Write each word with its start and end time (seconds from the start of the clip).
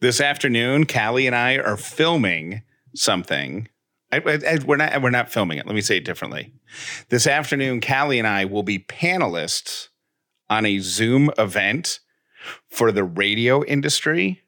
This 0.00 0.20
afternoon, 0.20 0.86
Callie 0.86 1.26
and 1.26 1.34
I 1.36 1.56
are 1.56 1.76
filming 1.76 2.62
something. 2.94 3.68
I, 4.12 4.18
I- 4.18 4.58
we're 4.64 4.76
not. 4.76 5.00
We're 5.02 5.10
not 5.10 5.30
filming 5.30 5.58
it. 5.58 5.66
Let 5.66 5.74
me 5.74 5.80
say 5.80 5.96
it 5.98 6.04
differently. 6.04 6.52
This 7.08 7.26
afternoon, 7.26 7.80
Callie 7.80 8.18
and 8.18 8.28
I 8.28 8.44
will 8.44 8.62
be 8.62 8.78
panelists 8.78 9.88
on 10.48 10.64
a 10.66 10.78
Zoom 10.78 11.30
event 11.38 12.00
for 12.70 12.92
the 12.92 13.02
radio 13.04 13.64
industry 13.64 14.42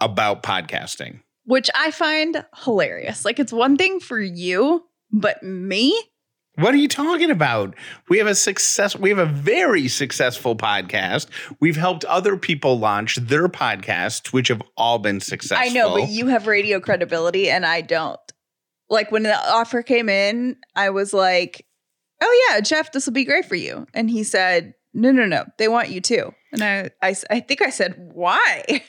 about 0.00 0.42
podcasting. 0.42 1.20
which 1.44 1.68
I 1.74 1.90
find 1.90 2.44
hilarious. 2.64 3.24
Like 3.24 3.40
it's 3.40 3.52
one 3.52 3.76
thing 3.76 3.98
for 3.98 4.20
you, 4.20 4.84
but 5.10 5.42
me, 5.42 5.98
What 6.56 6.74
are 6.74 6.78
you 6.78 6.88
talking 6.88 7.30
about? 7.30 7.74
We 8.10 8.18
have 8.18 8.26
a 8.26 8.34
success. 8.34 8.94
We 8.94 9.08
have 9.08 9.18
a 9.18 9.24
very 9.24 9.88
successful 9.88 10.54
podcast. 10.54 11.28
We've 11.60 11.76
helped 11.76 12.04
other 12.04 12.36
people 12.36 12.78
launch 12.78 13.16
their 13.16 13.48
podcasts, 13.48 14.32
which 14.34 14.48
have 14.48 14.62
all 14.76 14.98
been 14.98 15.20
successful. 15.20 15.66
I 15.66 15.72
know, 15.72 15.94
but 15.94 16.10
you 16.10 16.26
have 16.26 16.46
radio 16.46 16.78
credibility 16.78 17.48
and 17.48 17.64
I 17.64 17.80
don't. 17.80 18.20
Like 18.90 19.10
when 19.10 19.22
the 19.22 19.34
offer 19.34 19.82
came 19.82 20.10
in, 20.10 20.56
I 20.76 20.90
was 20.90 21.14
like, 21.14 21.64
"Oh 22.20 22.48
yeah, 22.50 22.60
Jeff, 22.60 22.92
this 22.92 23.06
will 23.06 23.14
be 23.14 23.24
great 23.24 23.46
for 23.46 23.54
you." 23.54 23.86
And 23.94 24.10
he 24.10 24.22
said, 24.22 24.74
"No, 24.92 25.10
no, 25.10 25.24
no. 25.24 25.46
They 25.56 25.68
want 25.68 25.88
you 25.88 26.02
too." 26.02 26.34
And 26.52 26.62
I 26.62 26.90
I, 27.00 27.14
I 27.30 27.40
think 27.40 27.62
I 27.62 27.70
said, 27.70 27.94
"Why?" 28.12 28.62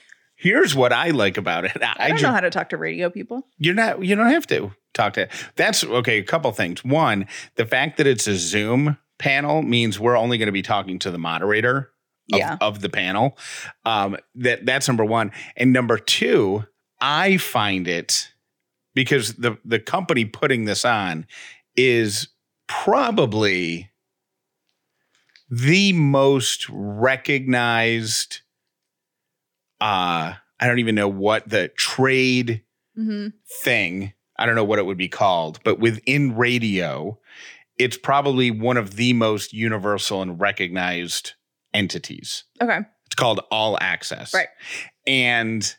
Here's 0.44 0.76
what 0.76 0.92
I 0.92 1.12
like 1.12 1.38
about 1.38 1.64
it. 1.64 1.72
I, 1.82 2.10
don't 2.10 2.18
ju- 2.18 2.24
know 2.28 2.34
how 2.34 2.42
to 2.42 2.50
talk 2.50 2.68
to 2.70 2.78
radio 2.78 3.10
people. 3.10 3.48
You're 3.58 3.74
not. 3.76 4.04
You 4.04 4.14
don't 4.18 4.30
have 4.30 4.46
to 4.48 4.72
talk 4.94 5.14
to. 5.14 5.30
That's 5.56 5.86
okay. 5.86 6.18
A 6.18 6.24
couple 6.24 6.52
things. 6.52 6.84
One, 6.84 7.28
the 7.56 7.66
fact 7.66 7.96
that 7.98 8.08
it's 8.08 8.28
a 8.28 8.36
Zoom 8.36 8.98
panel 9.20 9.62
means 9.62 10.02
we're 10.02 10.18
only 10.18 10.38
going 10.38 10.48
to 10.48 10.52
be 10.52 10.62
talking 10.62 11.00
to 11.00 11.12
the 11.12 11.18
moderator 11.18 11.92
of, 12.34 12.40
Yeah. 12.40 12.58
of 12.60 12.82
the 12.82 12.90
panel. 12.90 13.38
Um, 13.86 14.18
that 14.36 14.66
that's 14.66 14.90
number 14.90 15.06
one. 15.06 15.32
And 15.56 15.72
number 15.72 15.98
two, 15.98 16.66
I 17.00 17.38
find 17.38 17.88
it 17.88 18.30
because 18.94 19.36
the 19.36 19.58
the 19.64 19.80
company 19.80 20.26
putting 20.26 20.66
this 20.66 20.84
on 20.84 21.26
is 21.78 22.28
probably 22.67 23.92
the 25.50 25.94
most 25.94 26.67
recognized 26.70 28.42
uh 29.82 30.34
I 30.64 30.67
don't 30.67 30.80
even 30.80 30.95
know 30.95 31.09
what 31.09 31.50
the 31.50 31.67
trade 31.67 32.64
hmm 32.95 33.28
thing. 33.64 34.14
I 34.39 34.45
don't 34.45 34.56
know 34.56 34.64
what 34.64 34.80
it 34.80 34.86
would 34.86 34.97
be 34.97 35.09
called, 35.09 35.59
but 35.66 35.78
within 35.78 36.38
radio, 36.38 37.20
it's 37.78 37.97
probably 37.97 38.50
one 38.50 38.78
of 38.78 38.95
the 38.95 39.11
most 39.11 39.52
universal 39.52 40.22
and 40.22 40.39
recognized 40.39 41.33
entities. 41.73 42.45
Okay. 42.61 42.80
It's 43.08 43.16
called 43.16 43.42
All 43.52 43.78
Access. 43.81 44.33
Right. 44.33 44.47
And 45.05 45.75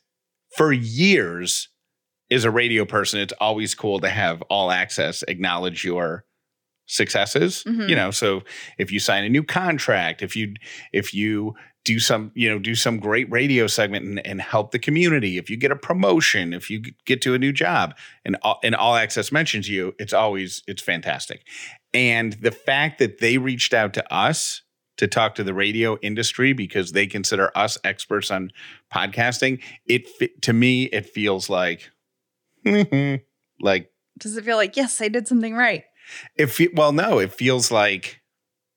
for 0.54 0.70
years, 0.72 1.68
as 2.30 2.44
a 2.44 2.50
radio 2.50 2.84
person, 2.84 3.20
it's 3.20 3.32
always 3.40 3.74
cool 3.74 4.00
to 4.00 4.10
have 4.10 4.42
All 4.42 4.70
Access 4.70 5.22
acknowledge 5.22 5.82
your 5.82 6.26
successes. 6.86 7.64
Mhm. 7.64 7.88
You 7.88 7.96
know, 7.96 8.10
so 8.10 8.42
if 8.76 8.92
you 8.92 9.00
sign 9.00 9.24
a 9.24 9.30
new 9.30 9.44
contract, 9.44 10.20
if 10.22 10.36
you 10.36 10.54
if 10.92 11.14
you 11.14 11.54
do 11.84 12.00
some, 12.00 12.32
you 12.34 12.48
know, 12.48 12.58
do 12.58 12.74
some 12.74 12.98
great 12.98 13.30
radio 13.30 13.66
segment 13.66 14.06
and, 14.06 14.26
and 14.26 14.40
help 14.40 14.72
the 14.72 14.78
community, 14.78 15.36
if 15.36 15.50
you 15.50 15.56
get 15.56 15.70
a 15.70 15.76
promotion, 15.76 16.54
if 16.54 16.70
you 16.70 16.82
get 17.04 17.20
to 17.22 17.34
a 17.34 17.38
new 17.38 17.52
job, 17.52 17.94
and 18.24 18.36
all, 18.42 18.58
and 18.64 18.74
All 18.74 18.96
Access 18.96 19.30
mentions 19.30 19.68
you, 19.68 19.94
it's 19.98 20.12
always 20.12 20.62
it's 20.66 20.82
fantastic. 20.82 21.46
And 21.92 22.32
the 22.34 22.50
fact 22.50 22.98
that 22.98 23.18
they 23.18 23.38
reached 23.38 23.74
out 23.74 23.92
to 23.94 24.14
us 24.14 24.62
to 24.96 25.06
talk 25.06 25.34
to 25.34 25.44
the 25.44 25.54
radio 25.54 25.98
industry 25.98 26.52
because 26.52 26.92
they 26.92 27.06
consider 27.06 27.50
us 27.56 27.76
experts 27.84 28.30
on 28.30 28.50
podcasting, 28.92 29.62
it 29.86 30.06
to 30.42 30.52
me 30.52 30.84
it 30.84 31.06
feels 31.06 31.50
like 31.50 31.90
like 33.60 33.90
Does 34.18 34.36
it 34.36 34.44
feel 34.44 34.56
like 34.56 34.76
yes, 34.76 35.00
I 35.00 35.08
did 35.08 35.28
something 35.28 35.54
right? 35.54 35.84
if 36.36 36.60
well 36.74 36.92
no, 36.92 37.18
it 37.18 37.32
feels 37.32 37.70
like 37.70 38.20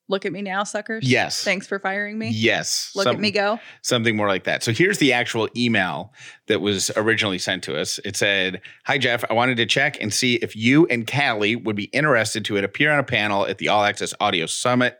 Look 0.08 0.24
at 0.24 0.32
me 0.32 0.40
now, 0.42 0.64
suckers. 0.64 1.08
yes. 1.08 1.44
Thanks 1.44 1.66
for 1.66 1.78
firing 1.78 2.18
me. 2.18 2.30
Yes. 2.30 2.92
Look 2.94 3.04
some- 3.04 3.16
at 3.16 3.20
me 3.20 3.30
go. 3.30 3.60
something 3.82 4.16
more 4.16 4.28
like 4.28 4.44
that. 4.44 4.62
So 4.62 4.72
here's 4.72 4.98
the 4.98 5.12
actual 5.12 5.48
email 5.56 6.12
that 6.46 6.60
was 6.62 6.90
originally 6.96 7.38
sent 7.38 7.62
to 7.64 7.78
us. 7.78 7.98
It 8.04 8.16
said, 8.16 8.62
Hi, 8.86 8.96
Jeff. 8.98 9.22
I 9.28 9.34
wanted 9.34 9.58
to 9.58 9.66
check 9.66 10.00
and 10.00 10.12
see 10.12 10.36
if 10.36 10.56
you 10.56 10.86
and 10.86 11.06
Callie 11.10 11.56
would 11.56 11.76
be 11.76 11.84
interested 11.84 12.44
to 12.46 12.56
appear 12.56 12.90
on 12.90 12.98
a 12.98 13.04
panel 13.04 13.46
at 13.46 13.58
the 13.58 13.68
All 13.68 13.84
Access 13.84 14.14
Audio 14.18 14.46
Summit. 14.46 14.96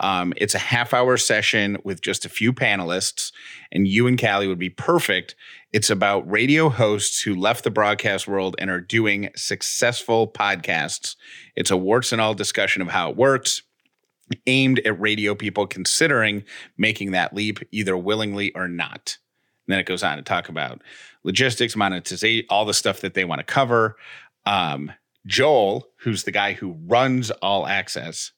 Um, 0.00 0.32
it's 0.38 0.54
a 0.54 0.58
half 0.58 0.94
hour 0.94 1.16
session 1.18 1.76
with 1.84 2.00
just 2.00 2.24
a 2.24 2.30
few 2.30 2.54
panelists, 2.54 3.32
and 3.70 3.86
you 3.86 4.06
and 4.06 4.18
Callie 4.18 4.48
would 4.48 4.58
be 4.58 4.70
perfect. 4.70 5.36
It's 5.74 5.90
about 5.90 6.28
radio 6.28 6.70
hosts 6.70 7.20
who 7.20 7.34
left 7.34 7.64
the 7.64 7.70
broadcast 7.70 8.26
world 8.26 8.56
and 8.58 8.70
are 8.70 8.80
doing 8.80 9.28
successful 9.36 10.26
podcasts. 10.26 11.16
It's 11.54 11.70
a 11.70 11.76
warts 11.76 12.12
and 12.12 12.20
all 12.20 12.32
discussion 12.34 12.80
of 12.82 12.88
how 12.88 13.10
it 13.10 13.16
works 13.16 13.62
aimed 14.46 14.80
at 14.80 15.00
radio 15.00 15.34
people 15.34 15.66
considering 15.66 16.44
making 16.76 17.12
that 17.12 17.34
leap 17.34 17.60
either 17.70 17.96
willingly 17.96 18.52
or 18.54 18.68
not. 18.68 19.18
And 19.66 19.72
then 19.72 19.80
it 19.80 19.86
goes 19.86 20.02
on 20.02 20.16
to 20.16 20.22
talk 20.22 20.48
about 20.48 20.82
logistics, 21.22 21.76
monetization, 21.76 22.46
all 22.48 22.64
the 22.64 22.74
stuff 22.74 23.00
that 23.00 23.14
they 23.14 23.24
want 23.24 23.40
to 23.40 23.44
cover. 23.44 23.96
Um, 24.46 24.92
Joel, 25.26 25.86
who's 25.98 26.24
the 26.24 26.30
guy 26.30 26.54
who 26.54 26.76
runs 26.86 27.30
All 27.30 27.66
Access, 27.66 28.32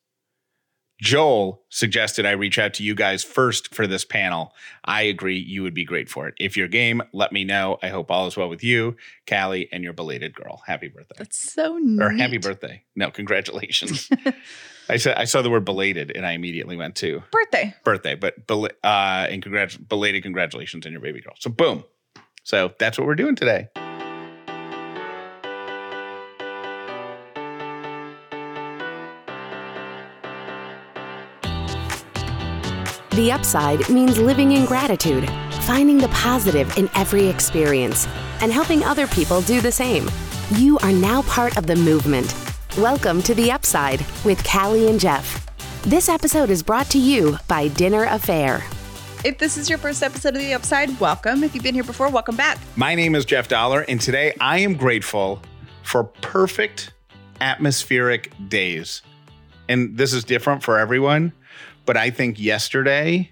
Joel 1.02 1.64
suggested 1.68 2.26
I 2.26 2.30
reach 2.30 2.60
out 2.60 2.74
to 2.74 2.84
you 2.84 2.94
guys 2.94 3.24
first 3.24 3.74
for 3.74 3.88
this 3.88 4.04
panel. 4.04 4.54
I 4.84 5.02
agree 5.02 5.36
you 5.36 5.64
would 5.64 5.74
be 5.74 5.84
great 5.84 6.08
for 6.08 6.28
it. 6.28 6.34
If 6.38 6.56
you're 6.56 6.68
game, 6.68 7.02
let 7.12 7.32
me 7.32 7.42
know. 7.42 7.78
I 7.82 7.88
hope 7.88 8.08
all 8.08 8.28
is 8.28 8.36
well 8.36 8.48
with 8.48 8.62
you, 8.62 8.96
Callie, 9.28 9.68
and 9.72 9.82
your 9.82 9.94
belated 9.94 10.32
girl. 10.32 10.62
Happy 10.64 10.86
birthday. 10.86 11.16
That's 11.18 11.52
so 11.52 11.76
neat. 11.78 12.00
Or 12.00 12.10
happy 12.10 12.38
birthday. 12.38 12.84
No, 12.94 13.10
congratulations. 13.10 14.08
I 14.92 14.98
said 14.98 15.16
I 15.16 15.24
saw 15.24 15.40
the 15.40 15.48
word 15.48 15.64
belated 15.64 16.12
and 16.14 16.26
I 16.26 16.32
immediately 16.32 16.76
went 16.76 16.96
to 16.96 17.22
birthday. 17.30 17.74
birthday, 17.82 18.14
but 18.14 18.46
bel- 18.46 18.68
uh, 18.84 19.26
and 19.30 19.42
congrat- 19.42 19.88
belated 19.88 20.22
congratulations 20.22 20.84
on 20.84 20.92
your 20.92 21.00
baby 21.00 21.22
girl. 21.22 21.34
So 21.38 21.50
boom. 21.50 21.84
So 22.44 22.72
that's 22.78 22.98
what 22.98 23.06
we're 23.06 23.14
doing 23.14 23.34
today. 23.34 23.68
The 33.12 33.30
upside 33.30 33.88
means 33.88 34.18
living 34.18 34.52
in 34.52 34.64
gratitude, 34.66 35.28
finding 35.62 35.98
the 35.98 36.08
positive 36.08 36.76
in 36.76 36.90
every 36.94 37.26
experience, 37.26 38.06
and 38.40 38.52
helping 38.52 38.82
other 38.84 39.06
people 39.06 39.40
do 39.42 39.60
the 39.60 39.72
same. 39.72 40.10
You 40.52 40.78
are 40.78 40.92
now 40.92 41.22
part 41.22 41.56
of 41.56 41.66
the 41.66 41.76
movement. 41.76 42.51
Welcome 42.78 43.20
to 43.24 43.34
The 43.34 43.52
Upside 43.52 44.00
with 44.24 44.42
Callie 44.44 44.88
and 44.88 44.98
Jeff. 44.98 45.46
This 45.82 46.08
episode 46.08 46.48
is 46.48 46.62
brought 46.62 46.88
to 46.90 46.98
you 46.98 47.36
by 47.46 47.68
Dinner 47.68 48.06
A'Fare. 48.06 48.62
If 49.26 49.36
this 49.38 49.58
is 49.58 49.68
your 49.68 49.78
first 49.78 50.02
episode 50.02 50.34
of 50.34 50.40
The 50.40 50.54
Upside, 50.54 50.98
welcome. 50.98 51.44
If 51.44 51.54
you've 51.54 51.62
been 51.64 51.74
here 51.74 51.84
before, 51.84 52.08
welcome 52.08 52.34
back. 52.36 52.58
My 52.76 52.94
name 52.94 53.14
is 53.14 53.24
Jeff 53.26 53.46
Dauler, 53.48 53.82
and 53.82 54.00
today 54.00 54.34
I 54.40 54.58
am 54.60 54.74
grateful 54.74 55.42
for 55.82 56.04
perfect 56.04 56.94
atmospheric 57.42 58.32
days. 58.48 59.02
And 59.68 59.96
this 59.98 60.14
is 60.14 60.24
different 60.24 60.62
for 60.62 60.78
everyone, 60.78 61.32
but 61.84 61.96
I 61.98 62.08
think 62.10 62.40
yesterday 62.40 63.30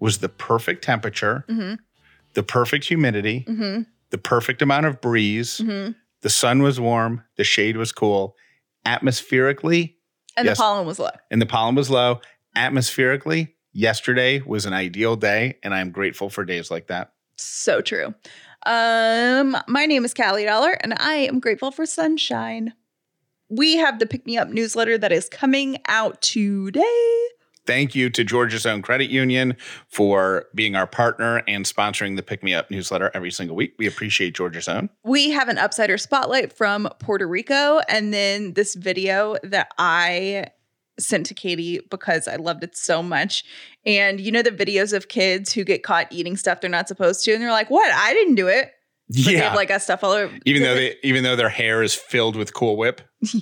was 0.00 0.18
the 0.18 0.28
perfect 0.28 0.84
temperature, 0.84 1.44
Mm-hmm. 1.48 1.74
the 2.34 2.42
perfect 2.42 2.84
humidity, 2.84 3.46
Mm-hmm. 3.48 3.82
the 4.10 4.18
perfect 4.18 4.60
amount 4.60 4.84
of 4.86 5.00
breeze. 5.00 5.58
Mm-hmm. 5.64 5.92
The 6.20 6.30
sun 6.30 6.62
was 6.62 6.78
warm, 6.78 7.24
the 7.36 7.44
shade 7.44 7.76
was 7.78 7.90
cool. 7.90 8.36
Atmospherically, 8.84 9.96
And 10.36 10.46
Yes. 10.46 10.56
the 10.56 10.62
pollen 10.62 10.86
was 10.86 10.98
low. 10.98 11.10
and 11.30 11.42
the 11.42 11.46
pollen 11.46 11.74
was 11.74 11.90
low. 11.90 12.20
Atmospherically, 12.56 13.54
yesterday 13.72 14.40
was 14.40 14.64
an 14.66 14.72
ideal 14.72 15.16
day, 15.16 15.58
and 15.62 15.74
I'm 15.74 15.90
grateful 15.90 16.30
for 16.30 16.44
days 16.44 16.70
like 16.70 16.86
that. 16.88 17.12
So 17.36 17.80
true. 17.80 18.14
Um, 18.64 19.56
my 19.68 19.86
name 19.86 20.04
is 20.04 20.14
Callie 20.14 20.44
Dauler, 20.44 20.78
and 20.82 20.94
I 20.98 21.14
am 21.14 21.40
grateful 21.40 21.70
for 21.70 21.84
sunshine. 21.84 22.72
We 23.48 23.76
have 23.76 23.98
the 23.98 24.06
Pick 24.06 24.24
Me 24.26 24.38
Up 24.38 24.48
newsletter 24.48 24.96
that 24.98 25.12
is 25.12 25.28
coming 25.28 25.78
out 25.88 26.22
today. 26.22 27.18
Thank 27.66 27.94
you 27.94 28.10
to 28.10 28.24
Georgia's 28.24 28.66
Own 28.66 28.82
Credit 28.82 29.08
Union 29.10 29.56
for 29.88 30.46
being 30.54 30.74
our 30.74 30.86
partner 30.86 31.42
and 31.46 31.64
sponsoring 31.64 32.16
the 32.16 32.22
Pick 32.22 32.42
Me 32.42 32.54
Up 32.54 32.70
newsletter 32.70 33.10
every 33.14 33.30
single 33.30 33.54
week. 33.54 33.74
We 33.78 33.86
appreciate 33.86 34.34
Georgia's 34.34 34.66
Own. 34.68 34.90
We 35.04 35.30
have 35.30 35.48
an 35.48 35.56
Upsider 35.56 36.00
Spotlight 36.00 36.52
from 36.52 36.88
Puerto 36.98 37.26
Rico, 37.26 37.80
and 37.88 38.12
then 38.12 38.54
this 38.54 38.74
video 38.74 39.36
that 39.44 39.68
I 39.78 40.46
sent 40.98 41.26
to 41.26 41.34
Katie 41.34 41.80
because 41.90 42.26
I 42.28 42.36
loved 42.36 42.64
it 42.64 42.76
so 42.76 43.02
much. 43.02 43.44
And 43.86 44.20
you 44.20 44.30
know 44.32 44.42
the 44.42 44.50
videos 44.50 44.92
of 44.92 45.08
kids 45.08 45.52
who 45.52 45.64
get 45.64 45.82
caught 45.82 46.06
eating 46.10 46.36
stuff 46.36 46.60
they're 46.60 46.68
not 46.70 46.88
supposed 46.88 47.24
to, 47.24 47.32
and 47.32 47.40
they're 47.42 47.50
like, 47.50 47.70
"What? 47.70 47.92
I 47.94 48.12
didn't 48.12 48.34
do 48.34 48.48
it." 48.48 48.72
But 49.08 49.24
they 49.26 49.36
have 49.36 49.54
like 49.54 49.68
got 49.68 49.82
stuff 49.82 50.02
all 50.04 50.12
over. 50.12 50.36
even 50.46 50.62
though 50.62 50.74
they, 50.76 50.96
even 51.02 51.22
though 51.22 51.36
their 51.36 51.48
hair 51.48 51.82
is 51.82 51.94
filled 51.94 52.34
with 52.36 52.54
Cool 52.54 52.76
Whip, 52.76 53.00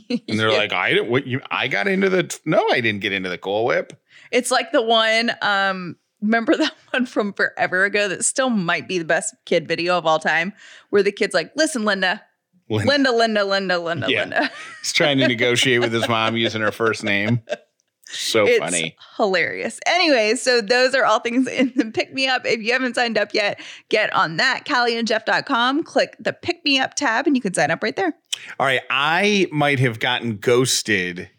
and 0.08 0.38
they're 0.38 0.50
Yeah. 0.50 0.56
like, 0.58 0.72
"I 0.72 0.90
didn't. 0.90 1.10
What 1.10 1.26
you? 1.26 1.40
I 1.50 1.68
got 1.68 1.88
into 1.88 2.08
the. 2.08 2.38
No, 2.44 2.66
I 2.70 2.80
didn't 2.80 3.00
get 3.00 3.12
into 3.12 3.28
the 3.28 3.38
Cool 3.38 3.64
Whip." 3.64 3.92
It's 4.30 4.50
like 4.50 4.72
the 4.72 4.82
one 4.82 5.30
um 5.42 5.96
remember 6.20 6.56
that 6.58 6.74
one 6.90 7.06
from 7.06 7.32
forever 7.32 7.84
ago 7.84 8.08
that 8.08 8.24
still 8.24 8.50
might 8.50 8.86
be 8.88 8.98
the 8.98 9.04
best 9.04 9.34
kid 9.46 9.66
video 9.68 9.96
of 9.96 10.06
all 10.06 10.18
time, 10.18 10.52
where 10.90 11.02
the 11.02 11.12
kid's 11.12 11.34
like, 11.34 11.52
"Listen, 11.56 11.84
Linda, 11.84 12.22
Linda, 12.68 13.10
Linda, 13.12 13.44
Linda, 13.44 13.78
Linda, 13.78 14.06
Yeah. 14.10 14.20
Linda." 14.20 14.50
He's 14.82 14.92
trying 14.92 15.18
to 15.18 15.28
negotiate 15.28 15.80
with 15.80 15.92
his 15.92 16.08
mom 16.08 16.36
using 16.36 16.60
her 16.62 16.72
first 16.72 17.02
name. 17.04 17.40
So 18.12 18.44
it's 18.44 18.58
funny. 18.58 18.96
hilarious. 19.16 19.78
Anyway, 19.86 20.34
so 20.34 20.60
those 20.60 20.96
are 20.96 21.04
all 21.04 21.20
things 21.20 21.46
in 21.46 21.72
the 21.76 21.84
pick 21.92 22.12
me 22.12 22.26
up. 22.26 22.42
If 22.44 22.60
you 22.60 22.72
haven't 22.72 22.96
signed 22.96 23.16
up 23.16 23.32
yet, 23.32 23.60
get 23.88 24.12
on 24.12 24.36
that, 24.38 24.64
CallieandJeff.com, 24.64 25.84
click 25.84 26.16
the 26.18 26.32
pick 26.32 26.64
me 26.64 26.80
up 26.80 26.94
tab, 26.94 27.28
and 27.28 27.36
you 27.36 27.40
can 27.42 27.54
sign 27.54 27.70
up 27.70 27.84
right 27.84 27.94
there. 27.94 28.12
All 28.58 28.66
right, 28.66 28.80
I 28.90 29.46
might 29.52 29.78
have 29.78 30.00
gotten 30.00 30.38
ghosted 30.38 31.30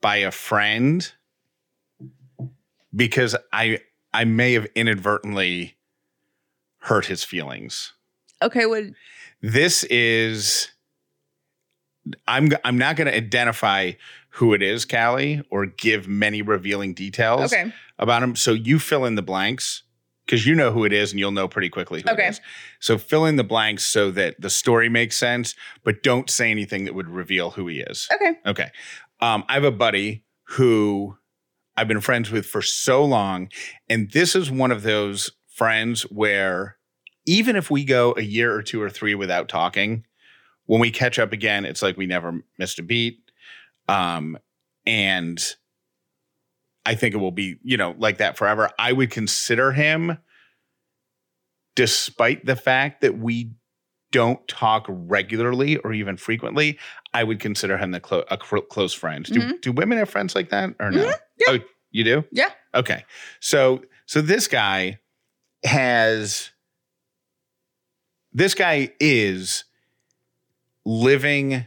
by 0.00 0.18
a 0.18 0.30
friend 0.30 1.12
because 2.94 3.36
I 3.52 3.80
I 4.12 4.24
may 4.24 4.54
have 4.54 4.66
inadvertently 4.74 5.76
hurt 6.80 7.06
his 7.06 7.24
feelings. 7.24 7.92
Okay, 8.42 8.66
would 8.66 8.94
This 9.42 9.84
is 9.84 10.70
I'm 12.26 12.50
I'm 12.64 12.78
not 12.78 12.96
going 12.96 13.06
to 13.08 13.14
identify 13.16 13.92
who 14.30 14.54
it 14.54 14.62
is, 14.62 14.84
Callie, 14.84 15.42
or 15.50 15.66
give 15.66 16.06
many 16.08 16.42
revealing 16.42 16.94
details 16.94 17.52
okay. 17.52 17.72
about 17.98 18.22
him. 18.22 18.36
So 18.36 18.52
you 18.52 18.78
fill 18.78 19.04
in 19.04 19.14
the 19.16 19.22
blanks 19.22 19.82
because 20.24 20.46
you 20.46 20.54
know 20.54 20.70
who 20.70 20.84
it 20.84 20.92
is 20.92 21.10
and 21.10 21.18
you'll 21.18 21.32
know 21.32 21.48
pretty 21.48 21.68
quickly 21.68 22.02
who 22.02 22.10
Okay. 22.12 22.26
it 22.26 22.30
is. 22.30 22.40
So 22.80 22.98
fill 22.98 23.24
in 23.24 23.36
the 23.36 23.44
blanks 23.44 23.84
so 23.84 24.10
that 24.12 24.40
the 24.40 24.50
story 24.50 24.88
makes 24.88 25.16
sense, 25.16 25.54
but 25.82 26.02
don't 26.02 26.30
say 26.30 26.50
anything 26.50 26.84
that 26.84 26.94
would 26.94 27.08
reveal 27.08 27.50
who 27.50 27.66
he 27.66 27.80
is. 27.80 28.08
Okay. 28.14 28.38
Okay. 28.46 28.70
Um, 29.20 29.44
I 29.48 29.54
have 29.54 29.64
a 29.64 29.72
buddy 29.72 30.24
who 30.44 31.17
I've 31.78 31.86
been 31.86 32.00
friends 32.00 32.32
with 32.32 32.44
for 32.44 32.60
so 32.60 33.04
long. 33.04 33.50
And 33.88 34.10
this 34.10 34.34
is 34.34 34.50
one 34.50 34.72
of 34.72 34.82
those 34.82 35.30
friends 35.46 36.02
where 36.02 36.76
even 37.24 37.54
if 37.54 37.70
we 37.70 37.84
go 37.84 38.14
a 38.16 38.22
year 38.22 38.52
or 38.52 38.62
two 38.62 38.82
or 38.82 38.90
three 38.90 39.14
without 39.14 39.48
talking, 39.48 40.04
when 40.66 40.80
we 40.80 40.90
catch 40.90 41.20
up 41.20 41.32
again, 41.32 41.64
it's 41.64 41.80
like 41.80 41.96
we 41.96 42.06
never 42.06 42.42
missed 42.58 42.80
a 42.80 42.82
beat. 42.82 43.20
Um, 43.86 44.38
and 44.86 45.40
I 46.84 46.96
think 46.96 47.14
it 47.14 47.18
will 47.18 47.30
be, 47.30 47.58
you 47.62 47.76
know, 47.76 47.94
like 47.96 48.18
that 48.18 48.36
forever. 48.36 48.70
I 48.76 48.92
would 48.92 49.12
consider 49.12 49.70
him, 49.70 50.18
despite 51.76 52.44
the 52.44 52.56
fact 52.56 53.02
that 53.02 53.16
we 53.18 53.52
don't 54.10 54.46
talk 54.48 54.86
regularly 54.88 55.76
or 55.78 55.92
even 55.92 56.16
frequently, 56.16 56.78
I 57.12 57.24
would 57.24 57.40
consider 57.40 57.76
him 57.76 57.90
the 57.90 58.00
clo- 58.00 58.24
a 58.30 58.38
cl- 58.42 58.62
close 58.62 58.94
friend. 58.94 59.24
Do, 59.24 59.40
Mhm. 59.40 59.60
do 59.60 59.72
women 59.72 59.98
have 59.98 60.08
friends 60.08 60.34
like 60.34 60.48
that 60.50 60.70
or 60.80 60.90
no? 60.90 61.04
Mhm, 61.06 61.12
yeah. 61.38 61.46
Oh, 61.48 61.58
you 61.90 62.04
do? 62.04 62.24
Yeah. 62.32 62.50
Okay. 62.74 63.04
So 63.40 63.82
so 64.06 64.20
this 64.20 64.46
guy 64.48 64.98
has 65.64 66.50
this 68.32 68.54
guy 68.54 68.90
is 69.00 69.64
living 70.84 71.66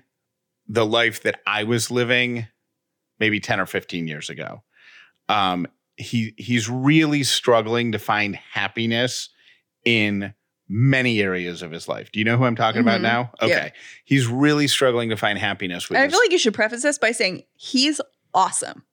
the 0.67 0.85
life 0.85 1.23
that 1.23 1.41
I 1.45 1.63
was 1.63 1.91
living 1.91 2.47
maybe 3.19 3.39
10 3.39 3.59
or 3.59 3.65
15 3.65 4.07
years 4.07 4.29
ago. 4.29 4.63
Um 5.29 5.67
he 5.97 6.33
he's 6.37 6.69
really 6.69 7.23
struggling 7.23 7.91
to 7.91 7.99
find 7.99 8.35
happiness 8.35 9.29
in 9.85 10.33
many 10.73 11.21
areas 11.21 11.61
of 11.61 11.69
his 11.71 11.87
life. 11.89 12.11
Do 12.13 12.19
you 12.19 12.23
know 12.25 12.37
who 12.37 12.45
I'm 12.45 12.55
talking 12.55 12.79
about 12.79 12.99
Mhm. 12.99 13.03
now? 13.03 13.31
Yeah. 13.41 13.45
Okay. 13.47 13.71
He's 14.05 14.25
really 14.27 14.67
struggling 14.69 15.09
to 15.09 15.17
find 15.17 15.37
happiness 15.37 15.89
with 15.89 15.97
I 15.99 16.03
his- 16.05 16.13
feel 16.13 16.21
like 16.21 16.31
you 16.31 16.37
should 16.37 16.53
preface 16.53 16.81
this 16.83 16.97
by 16.97 17.11
saying 17.11 17.43
he's 17.55 17.99
awesome. 18.33 18.85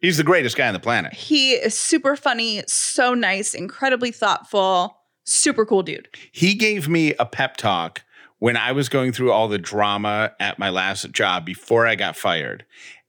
He's 0.00 0.16
the 0.16 0.24
greatest 0.24 0.56
guy 0.56 0.66
on 0.68 0.72
the 0.74 0.80
planet. 0.80 1.12
He 1.12 1.52
is 1.52 1.78
super 1.78 2.16
funny, 2.16 2.62
so 2.66 3.12
nice, 3.14 3.52
incredibly 3.54 4.10
thoughtful, 4.12 4.98
super 5.24 5.66
cool 5.66 5.82
dude. 5.82 6.08
He 6.32 6.54
gave 6.54 6.88
me 6.88 7.12
a 7.18 7.26
pep 7.26 7.56
talk 7.58 8.02
when 8.38 8.56
I 8.56 8.72
was 8.72 8.88
going 8.88 9.12
through 9.12 9.32
all 9.32 9.48
the 9.48 9.58
drama 9.58 10.32
at 10.40 10.58
my 10.58 10.70
last 10.70 11.10
job 11.12 11.44
before 11.44 11.86
I 11.86 11.94
got 11.96 12.16
fired. 12.16 12.64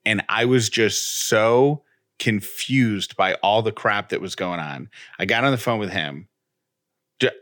And 0.06 0.22
I 0.30 0.46
was 0.46 0.70
just 0.70 1.28
so 1.28 1.84
confused 2.20 3.16
by 3.16 3.34
all 3.36 3.62
the 3.62 3.72
crap 3.72 4.10
that 4.10 4.22
was 4.22 4.36
going 4.36 4.60
on. 4.60 4.90
I 5.20 5.26
got 5.26 5.44
on 5.44 5.52
the 5.52 5.58
phone 5.58 5.80
with 5.80 5.92
him. 5.92 6.28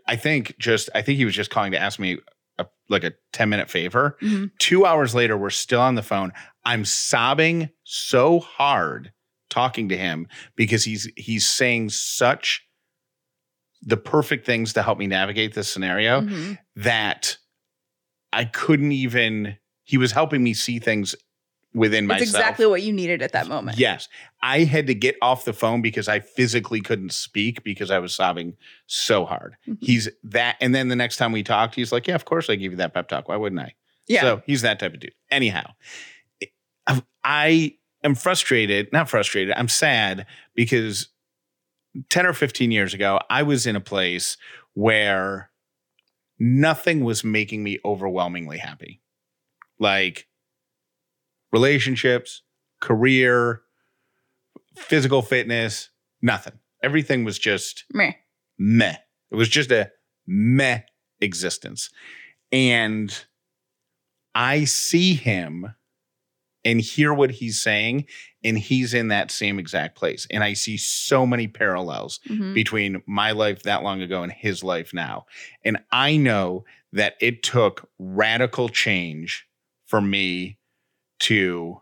I 0.07 0.16
think 0.16 0.56
just, 0.60 0.89
I 0.95 1.01
think 1.01 1.18
he 1.18 1.25
was 1.25 1.36
just 1.36 1.50
calling 1.51 1.72
to 1.74 1.77
ask 1.80 2.00
me 2.00 2.18
a, 2.57 2.66
like 2.89 3.04
a 3.04 3.13
10 3.33 3.50
minute 3.50 3.69
favor. 3.69 4.18
Mhm. 4.22 4.51
Two 4.60 4.86
hours 4.86 5.13
later, 5.13 5.38
we're 5.38 5.50
still 5.50 5.81
on 5.81 5.95
the 5.95 6.04
phone. 6.04 6.31
I'm 6.63 6.86
sobbing 6.86 7.69
so 7.83 8.39
hard 8.39 9.12
talking 9.50 9.89
to 9.89 9.98
him 9.98 10.27
because 10.56 10.83
he's 10.83 11.10
he's 11.18 11.48
saying 11.48 11.89
such 11.89 12.63
the 13.81 13.98
perfect 13.98 14.45
things 14.45 14.74
to 14.74 14.81
help 14.81 14.98
me 14.98 15.07
navigate 15.07 15.54
this 15.54 15.68
scenario 15.68 16.21
Mhm. 16.21 16.57
that 16.78 17.38
I 18.33 18.45
couldn't 18.45 18.92
even 18.92 19.57
he 19.83 19.98
was 19.98 20.12
helping 20.13 20.44
me 20.44 20.54
see 20.56 20.80
things 20.80 21.16
within 21.75 22.06
It's 22.06 22.10
myself. 22.10 22.30
exactly 22.30 22.66
what 22.66 22.81
you 22.81 22.92
needed 22.94 23.22
at 23.22 23.33
that 23.33 23.48
moment. 23.48 23.77
Yes. 23.77 24.07
I 24.42 24.60
had 24.63 24.88
to 24.88 24.95
get 24.95 25.16
off 25.22 25.45
the 25.45 25.54
phone 25.54 25.81
because 25.81 26.07
I 26.07 26.19
physically 26.22 26.81
couldn't 26.81 27.13
speak 27.13 27.63
because 27.63 27.92
I 27.92 28.00
was 28.00 28.16
sobbing 28.16 28.56
so 28.88 29.25
hard. 29.25 29.56
Mhm. 29.68 29.77
He's 29.81 30.10
that 30.24 30.56
and 30.62 30.74
then 30.74 30.88
the 30.88 30.95
next 30.95 31.18
time 31.18 31.31
we 31.31 31.44
talked 31.44 31.75
he's 31.75 31.92
like, 31.92 32.07
"Yeah, 32.07 32.16
of 32.16 32.25
course 32.25 32.50
I 32.50 32.56
give 32.56 32.72
you 32.72 32.77
that 32.77 32.94
pep 32.94 33.07
talk. 33.10 33.27
Why 33.27 33.36
wouldn't 33.36 33.62
I?" 33.62 33.74
Yeah. 34.07 34.22
So 34.22 34.42
he's 34.45 34.62
that 34.62 34.80
type 34.80 34.94
of 34.94 35.00
dude. 35.00 35.13
Anyhow, 35.30 35.74
I- 36.88 37.01
I 37.24 37.75
am 38.04 38.16
frustrated, 38.16 38.92
not 38.94 39.10
frustrated, 39.10 39.54
I'm 39.57 39.68
sad 39.68 40.25
because 40.56 41.10
10 42.10 42.25
or 42.25 42.33
15 42.33 42.71
years 42.71 42.94
ago, 42.94 43.19
I 43.30 43.44
was 43.44 43.66
in 43.66 43.75
a 43.75 43.81
place 43.81 44.38
where 44.74 45.50
nothing 46.39 47.04
was 47.04 47.24
making 47.24 47.63
me 47.63 47.80
overwhelmingly 47.83 48.57
happy. 48.60 49.01
Like 49.80 50.28
relationships, 51.56 52.42
career, 52.81 53.62
physical 54.78 55.22
fitness, 55.22 55.90
nothing. 56.22 56.60
Everything 56.84 57.24
was 57.24 57.40
just 57.40 57.86
Meh. 57.94 58.12
meh. 58.57 58.98
It 59.31 59.36
was 59.36 59.48
just 59.48 59.72
a 59.72 59.90
meh 60.28 60.81
existence. 61.22 61.90
And 62.52 63.18
I 64.36 64.66
see 64.66 65.13
him 65.13 65.74
and 66.66 66.81
hear 66.81 67.13
what 67.13 67.30
he's 67.31 67.62
saying, 67.62 68.06
and 68.44 68.57
he's 68.57 68.94
in 68.94 69.07
that 69.10 69.30
same 69.31 69.60
exact 69.60 69.96
place. 69.96 70.28
And 70.31 70.44
I 70.44 70.54
see 70.54 70.78
so 70.78 71.25
many 71.25 71.48
parallels 71.48 72.19
Mhm. 72.28 72.54
between 72.54 73.02
my 73.06 73.31
life 73.31 73.63
that 73.63 73.84
long 73.84 74.02
ago 74.02 74.24
and 74.24 74.31
his 74.31 74.63
life 74.63 74.94
now. 74.94 75.25
And 75.63 75.78
I 75.92 76.18
know 76.18 76.66
that 76.92 77.16
it 77.22 77.44
took 77.44 77.90
radical 78.00 78.68
change 78.68 79.45
for 79.85 80.02
me 80.02 80.57
to 81.29 81.81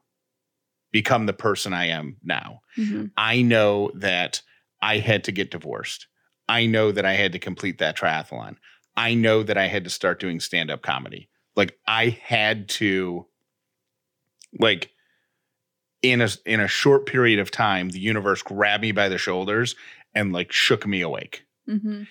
become 0.91 1.25
the 1.25 1.33
person 1.33 1.73
I 1.73 1.87
am 1.87 2.17
now. 2.23 2.61
Mhm. 2.77 3.11
I 3.17 3.41
know 3.41 3.91
that 3.95 4.41
I 4.81 4.99
had 4.99 5.23
to 5.25 5.31
get 5.31 5.51
divorced. 5.51 6.07
I 6.47 6.65
know 6.65 6.91
that 6.91 7.05
I 7.05 7.13
had 7.13 7.31
to 7.33 7.39
complete 7.39 7.77
that 7.79 7.97
triathlon. 7.97 8.57
I 8.95 9.15
know 9.15 9.41
that 9.43 9.57
I 9.57 9.67
had 9.67 9.83
to 9.85 9.89
start 9.89 10.19
doing 10.19 10.39
stand 10.39 10.69
up 10.69 10.81
comedy. 10.81 11.29
Like 11.55 11.77
I 11.87 12.09
had 12.23 12.69
to 12.69 13.27
like 14.59 14.91
in 16.03 16.21
a 16.21 16.29
in 16.45 16.59
a 16.59 16.67
short 16.67 17.05
period 17.05 17.39
of 17.39 17.49
time 17.49 17.89
the 17.89 17.99
universe 17.99 18.43
grabbed 18.43 18.81
me 18.83 18.91
by 18.91 19.09
the 19.09 19.17
shoulders 19.17 19.75
and 20.13 20.31
like 20.33 20.51
shook 20.51 20.85
me 20.85 21.01
awake. 21.01 21.45
Mhm. 21.67 22.07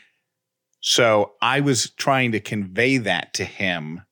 So 0.81 1.35
I 1.41 1.61
was 1.61 1.91
trying 1.91 2.33
to 2.33 2.41
convey 2.41 2.97
that 2.97 3.33
to 3.35 3.45
him 3.45 4.03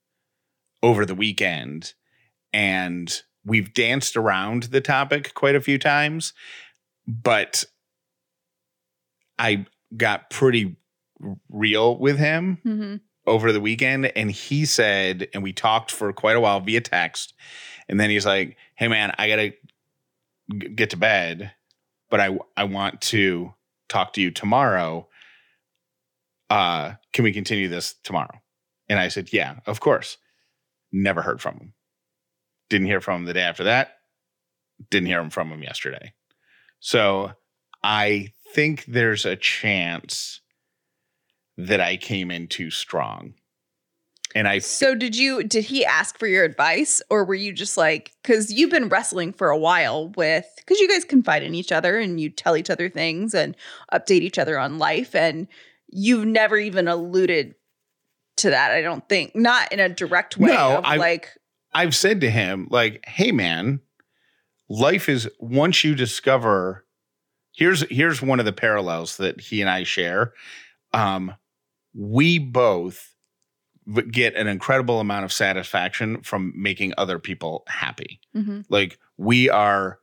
over 0.82 1.04
the 1.04 1.14
weekend. 1.16 1.94
And 2.52 3.12
we've 3.44 3.72
danced 3.74 4.16
around 4.16 4.64
the 4.64 4.80
topic 4.80 5.34
quite 5.34 5.54
a 5.54 5.60
few 5.60 5.78
times, 5.78 6.32
but 7.06 7.64
I 9.38 9.66
got 9.96 10.30
pretty 10.30 10.76
real 11.48 11.96
with 11.98 12.18
him 12.18 12.58
Mhm. 12.64 13.00
over 13.26 13.52
the 13.52 13.60
weekend. 13.60 14.06
And 14.16 14.30
he 14.30 14.64
said, 14.66 15.28
and 15.34 15.42
we 15.42 15.52
talked 15.52 15.90
for 15.90 16.12
quite 16.12 16.36
a 16.36 16.40
while 16.40 16.60
via 16.60 16.80
text. 16.80 17.34
And 17.88 17.98
then 17.98 18.10
he's 18.10 18.26
like, 18.26 18.56
Hey, 18.74 18.88
man, 18.88 19.14
I 19.18 19.28
got 19.28 19.36
to 19.36 19.50
g- 20.58 20.68
get 20.74 20.90
to 20.90 20.96
bed, 20.96 21.52
but 22.10 22.20
I, 22.20 22.38
I 22.56 22.64
want 22.64 23.00
to 23.02 23.54
talk 23.88 24.12
to 24.14 24.20
you 24.20 24.30
tomorrow 24.30 25.06
uh, 26.48 26.94
can 27.12 27.22
we 27.22 27.32
continue 27.32 27.68
this 27.68 27.94
tomorrow? 28.02 28.40
And 28.88 28.98
I 28.98 29.06
said, 29.06 29.32
yeah, 29.32 29.60
of 29.66 29.78
course. 29.78 30.16
Never 30.90 31.22
heard 31.22 31.40
from 31.40 31.54
him. 31.58 31.74
Didn't 32.70 32.86
hear 32.86 33.00
from 33.02 33.20
him 33.20 33.24
the 33.26 33.34
day 33.34 33.42
after 33.42 33.64
that. 33.64 33.96
Didn't 34.88 35.08
hear 35.08 35.20
him 35.20 35.28
from 35.30 35.50
him 35.50 35.62
yesterday. 35.62 36.14
So 36.78 37.32
I 37.84 38.32
think 38.54 38.86
there's 38.86 39.26
a 39.26 39.36
chance 39.36 40.40
that 41.58 41.80
I 41.80 41.98
came 41.98 42.30
in 42.30 42.48
too 42.48 42.70
strong. 42.70 43.34
And 44.34 44.46
I 44.46 44.60
So 44.60 44.94
did 44.94 45.16
you 45.16 45.42
did 45.42 45.64
he 45.64 45.84
ask 45.84 46.16
for 46.16 46.28
your 46.28 46.44
advice 46.44 47.02
or 47.10 47.24
were 47.24 47.34
you 47.34 47.52
just 47.52 47.76
like 47.76 48.12
cuz 48.22 48.52
you've 48.52 48.70
been 48.70 48.88
wrestling 48.88 49.32
for 49.32 49.50
a 49.50 49.58
while 49.58 50.10
with 50.10 50.46
cuz 50.66 50.78
you 50.78 50.88
guys 50.88 51.04
confide 51.04 51.42
in 51.42 51.54
each 51.54 51.72
other 51.72 51.98
and 51.98 52.20
you 52.20 52.30
tell 52.30 52.56
each 52.56 52.70
other 52.70 52.88
things 52.88 53.34
and 53.34 53.56
update 53.92 54.20
each 54.22 54.38
other 54.38 54.56
on 54.56 54.78
life 54.78 55.16
and 55.16 55.48
you've 55.88 56.24
never 56.26 56.56
even 56.56 56.86
alluded 56.86 57.56
to 58.36 58.50
that 58.50 58.70
I 58.70 58.82
don't 58.82 59.06
think 59.08 59.34
not 59.34 59.72
in 59.72 59.80
a 59.80 59.88
direct 59.88 60.36
way 60.38 60.52
No, 60.52 60.80
I- 60.84 60.96
like 60.96 61.28
I've 61.72 61.94
said 61.94 62.20
to 62.22 62.30
him, 62.30 62.66
like, 62.70 63.04
hey 63.06 63.32
man, 63.32 63.80
life 64.68 65.08
is 65.08 65.28
once 65.38 65.84
you 65.84 65.94
discover 65.94 66.84
here's 67.52 67.82
here's 67.90 68.22
one 68.22 68.38
of 68.40 68.46
the 68.46 68.52
parallels 68.52 69.16
that 69.18 69.40
he 69.40 69.60
and 69.60 69.70
I 69.70 69.84
share. 69.84 70.32
Um, 70.92 71.34
we 71.94 72.38
both 72.38 73.14
get 74.10 74.34
an 74.36 74.46
incredible 74.46 75.00
amount 75.00 75.24
of 75.24 75.32
satisfaction 75.32 76.22
from 76.22 76.52
making 76.56 76.94
other 76.96 77.18
people 77.18 77.64
happy. 77.66 78.20
Mhm. 78.36 78.64
Like 78.68 78.98
we 79.16 79.48
are 79.50 79.98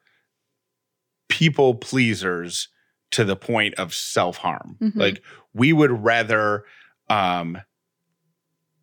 people 1.30 1.76
pleasers 1.76 2.68
to 3.12 3.24
the 3.24 3.36
point 3.36 3.76
of 3.76 3.94
self-harm. 3.94 4.78
Mhm. 4.82 4.96
Like 4.96 5.24
we 5.54 5.72
would 5.72 5.92
rather 6.04 6.66
um 7.10 7.58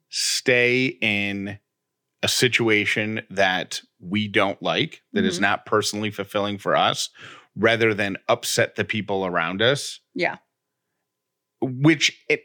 stay 0.09 0.87
in 1.01 1.59
a 2.25 2.29
situation 2.29 3.21
that 3.29 3.83
we 4.01 4.27
don't 4.29 4.61
like 4.63 5.03
that 5.13 5.25
is 5.25 5.37
Mhm. 5.39 5.43
not 5.43 5.67
personally 5.67 6.11
fulfilling 6.11 6.57
for 6.57 6.75
us 6.75 7.11
rather 7.55 7.93
than 7.93 8.17
upset 8.29 8.77
the 8.77 8.85
people 8.85 9.27
around 9.27 9.61
us. 9.61 10.01
Yeah. 10.15 10.39
Which 11.61 12.25
it 12.29 12.45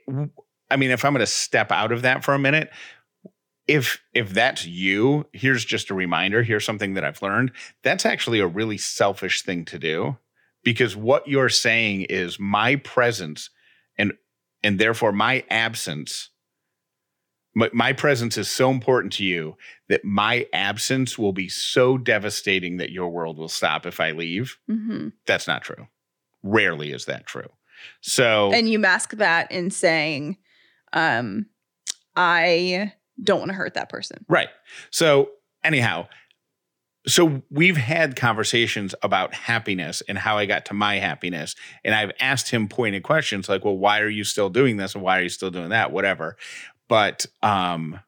i 0.71 0.75
mean 0.75 0.91
if 0.91 1.03
i'm 1.03 1.13
going 1.13 1.19
to 1.21 1.25
step 1.25 1.71
out 1.71 1.91
of 1.91 2.03
that 2.03 2.23
for 2.23 2.33
a 2.35 2.39
minute 2.39 2.69
if 3.67 3.99
if 4.13 4.29
that's 4.29 4.65
you 4.65 5.25
here's 5.33 5.65
just 5.65 5.89
a 5.89 5.93
reminder 5.95 6.43
here's 6.43 6.63
something 6.65 6.93
that 6.93 7.03
i've 7.03 7.21
learned. 7.21 7.51
That's 7.83 8.05
actually 8.05 8.39
a 8.39 8.47
really 8.47 8.77
selfish 8.77 9.41
thing 9.41 9.65
to 9.65 9.79
do 9.79 10.17
because 10.63 10.95
what 10.95 11.27
you're 11.27 11.49
saying 11.49 12.01
is 12.03 12.37
my 12.39 12.75
presence 12.77 13.49
and 13.97 14.13
and 14.61 14.77
therefore 14.77 15.11
my 15.11 15.43
absence 15.49 16.29
my, 17.59 17.69
my 17.73 17.93
presence 17.93 18.37
is 18.37 18.47
so 18.49 18.71
important 18.71 19.13
to 19.13 19.23
you 19.23 19.55
that 19.89 20.03
my 20.03 20.45
absence 20.53 21.17
will 21.17 21.33
be 21.33 21.47
so 21.49 21.97
devastating 21.97 22.77
that 22.77 22.91
your 22.91 23.09
world 23.09 23.37
will 23.37 23.49
stop 23.49 23.85
if 23.85 23.99
i 23.99 24.11
leave 24.11 24.57
Mhm. 24.69 25.13
that's 25.25 25.47
not 25.47 25.61
true 25.61 25.87
rarely 26.43 26.91
is 26.91 27.05
that 27.05 27.25
true 27.25 27.49
so 28.01 28.51
and 28.53 28.69
you 28.69 28.79
mask 28.79 29.11
that 29.17 29.51
in 29.51 29.69
saying 29.71 30.37
um 30.93 31.45
I 32.15 32.93
don't 33.23 33.39
want 33.39 33.49
to 33.49 33.55
hurt 33.55 33.75
that 33.75 33.89
person 33.89 34.25
Right. 34.27 34.49
So, 34.91 35.29
anyhow, 35.63 36.07
so 37.07 37.41
we've 37.49 37.77
had 37.77 38.15
conversations 38.15 38.93
about 39.01 39.33
happiness 39.33 40.01
and 40.07 40.17
how 40.17 40.37
I 40.37 40.45
got 40.45 40.65
to 40.65 40.73
my 40.73 40.95
happiness. 40.97 41.55
And 41.85 41.95
I've 41.95 42.11
asked 42.19 42.49
him 42.49 42.67
pointed 42.67 43.03
questions 43.03 43.47
like, 43.47 43.63
well, 43.63 43.77
why 43.77 43.99
are 44.01 44.09
you 44.09 44.23
still 44.23 44.49
doing 44.49 44.77
this? 44.77 44.95
And 44.95 45.03
why 45.03 45.19
are 45.19 45.23
you 45.23 45.29
still 45.29 45.51
doing 45.51 45.69
that? 45.69 45.91
Whatever. 45.91 46.35
But 46.89 47.25
um 47.41 48.01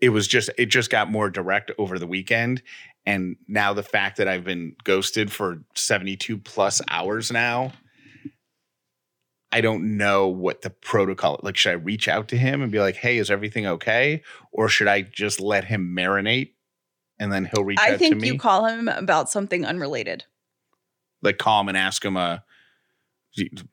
it 0.00 0.08
was 0.10 0.26
just 0.26 0.50
it 0.58 0.66
just 0.66 0.90
got 0.90 1.10
more 1.10 1.30
direct 1.30 1.70
over 1.78 1.98
the 1.98 2.06
weekend. 2.06 2.62
And 3.06 3.36
now 3.46 3.72
the 3.72 3.84
fact 3.84 4.16
that 4.16 4.26
I've 4.26 4.42
been 4.44 4.74
ghosted 4.82 5.30
for 5.30 5.62
72 5.76 6.38
plus 6.38 6.82
hours 6.88 7.30
now, 7.30 7.72
I 9.52 9.60
don't 9.60 9.96
know 9.96 10.26
what 10.26 10.62
the 10.62 10.70
protocol 10.70 11.38
like 11.42 11.56
should 11.56 11.70
I 11.70 11.74
reach 11.74 12.08
out 12.08 12.28
to 12.28 12.36
him 12.36 12.62
and 12.62 12.72
be 12.72 12.80
like, 12.80 12.96
"Hey, 12.96 13.18
is 13.18 13.30
everything 13.30 13.66
okay?" 13.66 14.22
or 14.52 14.68
should 14.68 14.88
I 14.88 15.02
just 15.02 15.40
let 15.40 15.64
him 15.64 15.94
marinate 15.96 16.54
and 17.18 17.32
then 17.32 17.44
he'll 17.44 17.64
reach 17.64 17.78
I 17.80 17.90
out 17.90 17.92
to 17.92 17.98
think 17.98 18.24
you 18.24 18.36
call 18.38 18.66
him 18.66 18.88
about 18.88 19.30
something 19.30 19.64
unrelated 19.64 20.24
like 21.22 21.38
call 21.38 21.60
him 21.60 21.68
and 21.68 21.76
ask 21.76 22.04
him 22.04 22.16
a 22.16 22.42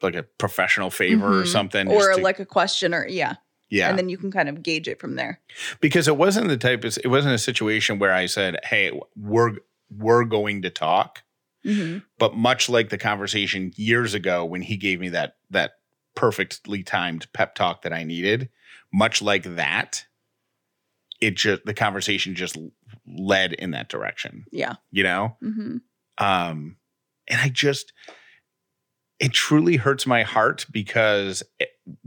like 0.02 0.16
a 0.16 0.24
professional 0.24 0.90
favor 0.90 1.42
or 1.42 1.44
Mhm. 1.44 1.48
something 1.48 1.88
or 1.90 2.14
to- 2.14 2.22
like 2.22 2.40
a 2.40 2.46
question 2.46 2.94
or 2.94 3.08
yeah 3.08 3.36
yeah 3.74 3.90
and 3.90 3.98
then 3.98 4.08
you 4.10 4.18
can 4.18 4.32
kind 4.32 4.48
of 4.50 4.62
gauge 4.64 4.88
it 4.88 5.00
from 5.00 5.16
there 5.16 5.40
because 5.82 6.08
it 6.08 6.16
wasn't 6.16 6.48
the 6.48 6.58
type 6.58 6.84
of 6.84 6.98
it 7.04 7.08
wasn't 7.08 7.34
a 7.34 7.40
situation 7.40 8.00
where 8.00 8.14
I 8.14 8.28
said, 8.28 8.58
"Hey, 8.64 8.92
we're 9.16 9.56
we're 9.90 10.24
going 10.26 10.62
to 10.62 10.70
talk." 10.70 11.24
Mhm. 11.66 12.04
But 12.20 12.36
much 12.36 12.70
like 12.70 12.90
the 12.90 12.98
conversation 12.98 13.72
years 13.76 14.14
ago 14.14 14.46
when 14.46 14.62
he 14.62 14.78
gave 14.78 15.00
me 15.00 15.10
that 15.10 15.36
that 15.50 15.72
perfectly 16.16 16.84
timed 16.84 17.32
pep 17.34 17.56
talk 17.56 17.82
that 17.82 17.94
I 17.94 18.04
needed, 18.04 18.50
much 18.94 19.22
like 19.22 19.56
that, 19.56 20.06
it 21.22 21.36
just 21.36 21.66
the 21.66 21.74
conversation 21.74 22.36
just 22.36 22.58
led 23.08 23.54
in 23.54 23.72
that 23.72 23.90
direction, 23.90 24.46
yeah 24.52 24.76
you 24.92 25.04
know? 25.04 25.36
hmm 25.42 25.78
Um 26.18 26.78
and 27.28 27.40
I 27.42 27.50
just 27.50 27.94
it 29.24 29.32
truly 29.32 29.78
hurts 29.78 30.06
my 30.06 30.24
heart 30.24 30.66
because 30.70 31.42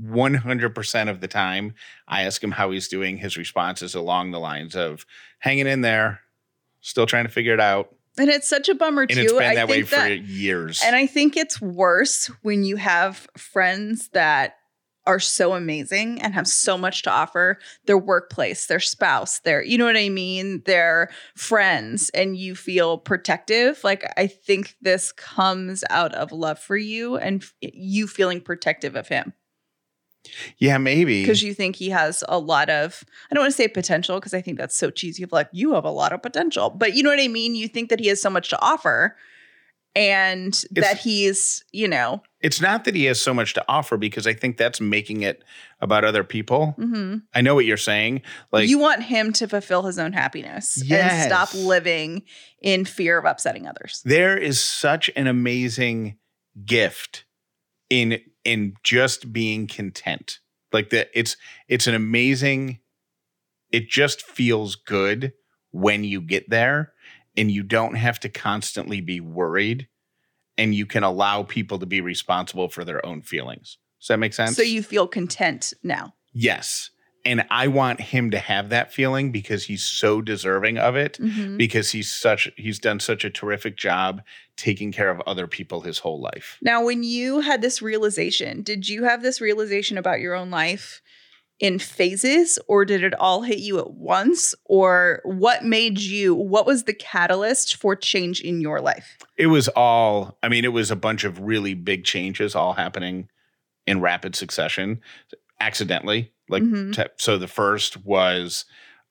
100% 0.03 1.09
of 1.11 1.21
the 1.21 1.29
time 1.29 1.75
I 2.07 2.23
ask 2.23 2.43
him 2.43 2.51
how 2.53 2.71
he's 2.71 2.89
doing, 2.89 3.17
his 3.17 3.37
response 3.37 3.81
is 3.83 3.95
along 3.95 4.31
the 4.31 4.41
lines 4.41 4.77
of 4.77 5.07
hanging 5.39 5.67
in 5.67 5.81
there, 5.81 6.21
still 6.81 7.07
trying 7.07 7.25
to 7.25 7.31
figure 7.31 7.55
it 7.55 7.61
out. 7.61 7.95
and 8.19 8.29
it's 8.31 8.49
such 8.49 8.69
a 8.69 8.75
bummer 8.75 9.03
And 9.03 9.11
too 9.13 9.21
it's 9.21 9.33
been 9.33 9.43
I 9.43 9.55
that 9.55 9.69
way 9.69 9.77
think 9.83 9.89
for 9.89 9.97
that 9.97 10.21
years. 10.25 10.83
and 10.85 10.95
I 10.95 11.07
think 11.07 11.37
it's 11.37 11.61
worse 11.61 12.31
when 12.43 12.65
you 12.65 12.77
have 12.77 13.27
friends 13.37 14.09
that 14.09 14.57
are 15.07 15.21
so 15.21 15.55
amazing 15.55 16.21
and 16.21 16.35
have 16.35 16.49
so 16.49 16.77
much 16.77 17.03
to 17.03 17.11
offer 17.11 17.59
their 17.87 17.99
workplace, 17.99 18.67
their 18.67 18.81
spouse, 18.81 19.41
their, 19.41 19.63
you 19.63 19.79
know 19.79 19.85
what 19.85 19.97
I 19.97 20.09
mean? 20.09 20.63
Their 20.67 21.11
friends, 21.35 22.11
and 22.11 22.37
you 22.37 22.55
feel 22.55 22.99
protective. 22.99 23.83
Like, 23.85 24.05
I 24.17 24.27
think 24.27 24.77
this 24.81 25.13
comes 25.13 25.85
out 25.91 26.15
of 26.15 26.33
love 26.33 26.59
for 26.59 26.77
you 26.77 27.17
and 27.17 27.45
you 27.61 28.07
feeling 28.07 28.41
protective 28.41 28.97
of 28.97 29.09
him 29.09 29.33
yeah, 30.59 30.79
maybe. 30.79 31.23
because 31.23 31.43
you 31.43 31.55
think 31.55 31.77
he 31.77 31.91
has 31.91 32.25
a 32.29 32.39
lot 32.39 32.71
of, 32.71 33.05
I 33.31 33.35
don't 33.35 33.43
want 33.43 33.53
to 33.53 33.57
say 33.57 33.69
potential 33.69 34.19
because 34.19 34.35
I 34.35 34.41
think 34.41 34.59
that's 34.59 34.77
so 34.77 34.91
cheesy 34.91 35.23
of 35.23 35.33
like, 35.33 35.49
you 35.53 35.75
have 35.75 35.85
a 35.85 35.91
lot 35.91 36.13
of 36.13 36.23
potential, 36.23 36.71
but 36.71 36.95
you 36.95 37.03
know 37.03 37.11
what 37.11 37.21
I 37.21 37.29
mean? 37.29 37.55
You 37.55 37.69
think 37.69 37.91
that 37.91 38.01
he 38.01 38.09
has 38.09 38.21
so 38.21 38.31
much 38.31 38.49
to 38.51 38.61
offer 38.61 39.17
and 39.97 40.63
that 40.73 40.99
he's, 40.99 41.65
you 41.73 41.89
know, 41.89 42.23
it's 42.41 42.61
not 42.61 42.85
that 42.85 42.95
he 42.95 43.07
has 43.07 43.21
so 43.21 43.33
much 43.35 43.55
to 43.55 43.65
offer 43.69 43.97
because 43.97 44.27
I 44.27 44.35
think 44.35 44.57
that's 44.57 44.81
making 44.81 45.23
it 45.23 45.43
about 45.81 46.05
other 46.05 46.23
people. 46.23 46.75
mhm. 46.79 47.23
I 47.35 47.41
know 47.41 47.55
what 47.55 47.65
you're 47.65 47.77
saying. 47.77 48.23
Like 48.53 48.69
you 48.69 48.79
want 48.79 49.03
him 49.03 49.33
to 49.35 49.49
fulfill 49.49 49.83
his 49.83 49.99
own 49.99 50.13
happiness 50.13 50.83
and 50.91 51.23
stop 51.23 51.53
living 51.55 52.23
in 52.61 52.85
fear 52.85 53.19
of 53.19 53.25
upsetting 53.25 53.67
others. 53.67 54.03
there 54.05 54.37
is 54.37 54.63
such 54.63 55.11
an 55.17 55.27
amazing 55.27 56.19
gift 56.65 57.25
in 57.91 58.21
in 58.45 58.75
just 58.85 59.33
being 59.33 59.67
content. 59.67 60.39
Like 60.73 60.91
that 60.91 61.09
it's 61.15 61.37
it's 61.69 61.87
an 61.87 61.95
amazing 61.95 62.81
it 63.73 63.89
just 63.89 64.23
feels 64.23 64.77
good 64.77 65.33
when 65.71 66.05
you 66.05 66.21
get 66.21 66.49
there 66.49 66.93
and 67.37 67.51
you 67.51 67.63
don't 67.63 67.95
have 67.95 68.19
to 68.21 68.29
constantly 68.29 69.01
be 69.01 69.21
worried 69.21 69.89
and 70.59 70.75
you 70.75 70.87
can 70.87 71.03
allow 71.03 71.43
people 71.43 71.79
to 71.79 71.87
be 71.87 72.01
responsible 72.01 72.69
for 72.69 72.85
their 72.85 73.05
own 73.05 73.23
feelings. 73.23 73.79
Does 74.01 74.09
that 74.09 74.19
make 74.19 74.33
sense? 74.35 74.57
So 74.57 74.63
you 74.63 74.83
feel 74.83 75.07
content 75.07 75.73
now. 75.83 76.15
Yes. 76.33 76.91
And 77.25 77.45
I 77.51 77.67
want 77.67 78.01
him 78.01 78.31
to 78.31 78.39
have 78.39 78.69
that 78.69 78.93
feeling 78.93 79.33
because 79.33 79.65
he's 79.65 79.83
so 79.83 80.23
deserving 80.23 80.79
of 80.79 80.95
it 80.95 81.19
Mhm. 81.21 81.59
because 81.59 81.91
he's 81.91 82.11
such 82.13 82.49
he's 82.57 82.79
done 82.79 83.01
such 83.01 83.25
a 83.25 83.31
terrific 83.31 83.77
job 83.77 84.23
taking 84.57 84.93
care 84.93 85.11
of 85.11 85.21
other 85.27 85.49
people 85.49 85.81
his 85.81 85.99
whole 85.99 86.21
life. 86.21 86.57
Now, 86.63 86.85
when 86.85 87.03
you 87.03 87.41
had 87.41 87.63
this 87.63 87.83
realization, 87.83 88.63
did 88.63 88.89
you 88.89 89.05
have 89.05 89.23
this 89.23 89.41
realization 89.41 89.99
about 89.99 90.21
your 90.21 90.35
own 90.35 90.51
life 90.51 91.03
in 91.59 91.79
phases 91.79 92.59
or 92.69 92.85
did 92.85 93.03
it 93.03 93.15
all 93.15 93.43
hit 93.43 93.59
you 93.59 93.79
at 93.79 93.93
once? 93.93 94.55
Or 94.67 95.21
what 95.25 95.65
made 95.65 95.99
you, 96.01 96.35
what 96.35 96.67
was 96.67 96.85
the 96.85 96.93
catalyst 96.93 97.77
for 97.77 97.97
change 97.97 98.41
in 98.41 98.61
your 98.61 98.81
life? 98.81 99.17
It 99.39 99.47
was 99.47 99.69
all 99.69 100.37
I 100.43 100.49
mean 100.49 100.65
it 100.65 100.73
was 100.73 100.91
a 100.91 100.97
bunch 100.97 101.25
of 101.25 101.41
really 101.41 101.75
big 101.75 102.05
changes 102.05 102.55
all 102.55 102.75
happening 102.75 103.29
in 103.87 104.01
rapid 104.01 104.35
succession 104.37 105.01
accidentally. 105.61 106.33
Like 106.49 106.63
Mhm. 106.63 106.95
te- 106.95 107.13
so 107.17 107.39
the 107.39 107.49
first 107.49 108.05
was 108.05 108.65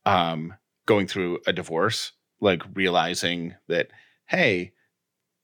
um 0.05 0.53
going 0.85 1.07
through 1.07 1.39
a 1.47 1.53
divorce, 1.53 2.11
like 2.39 2.61
realizing 2.75 3.55
that 3.67 3.89
hey, 4.27 4.71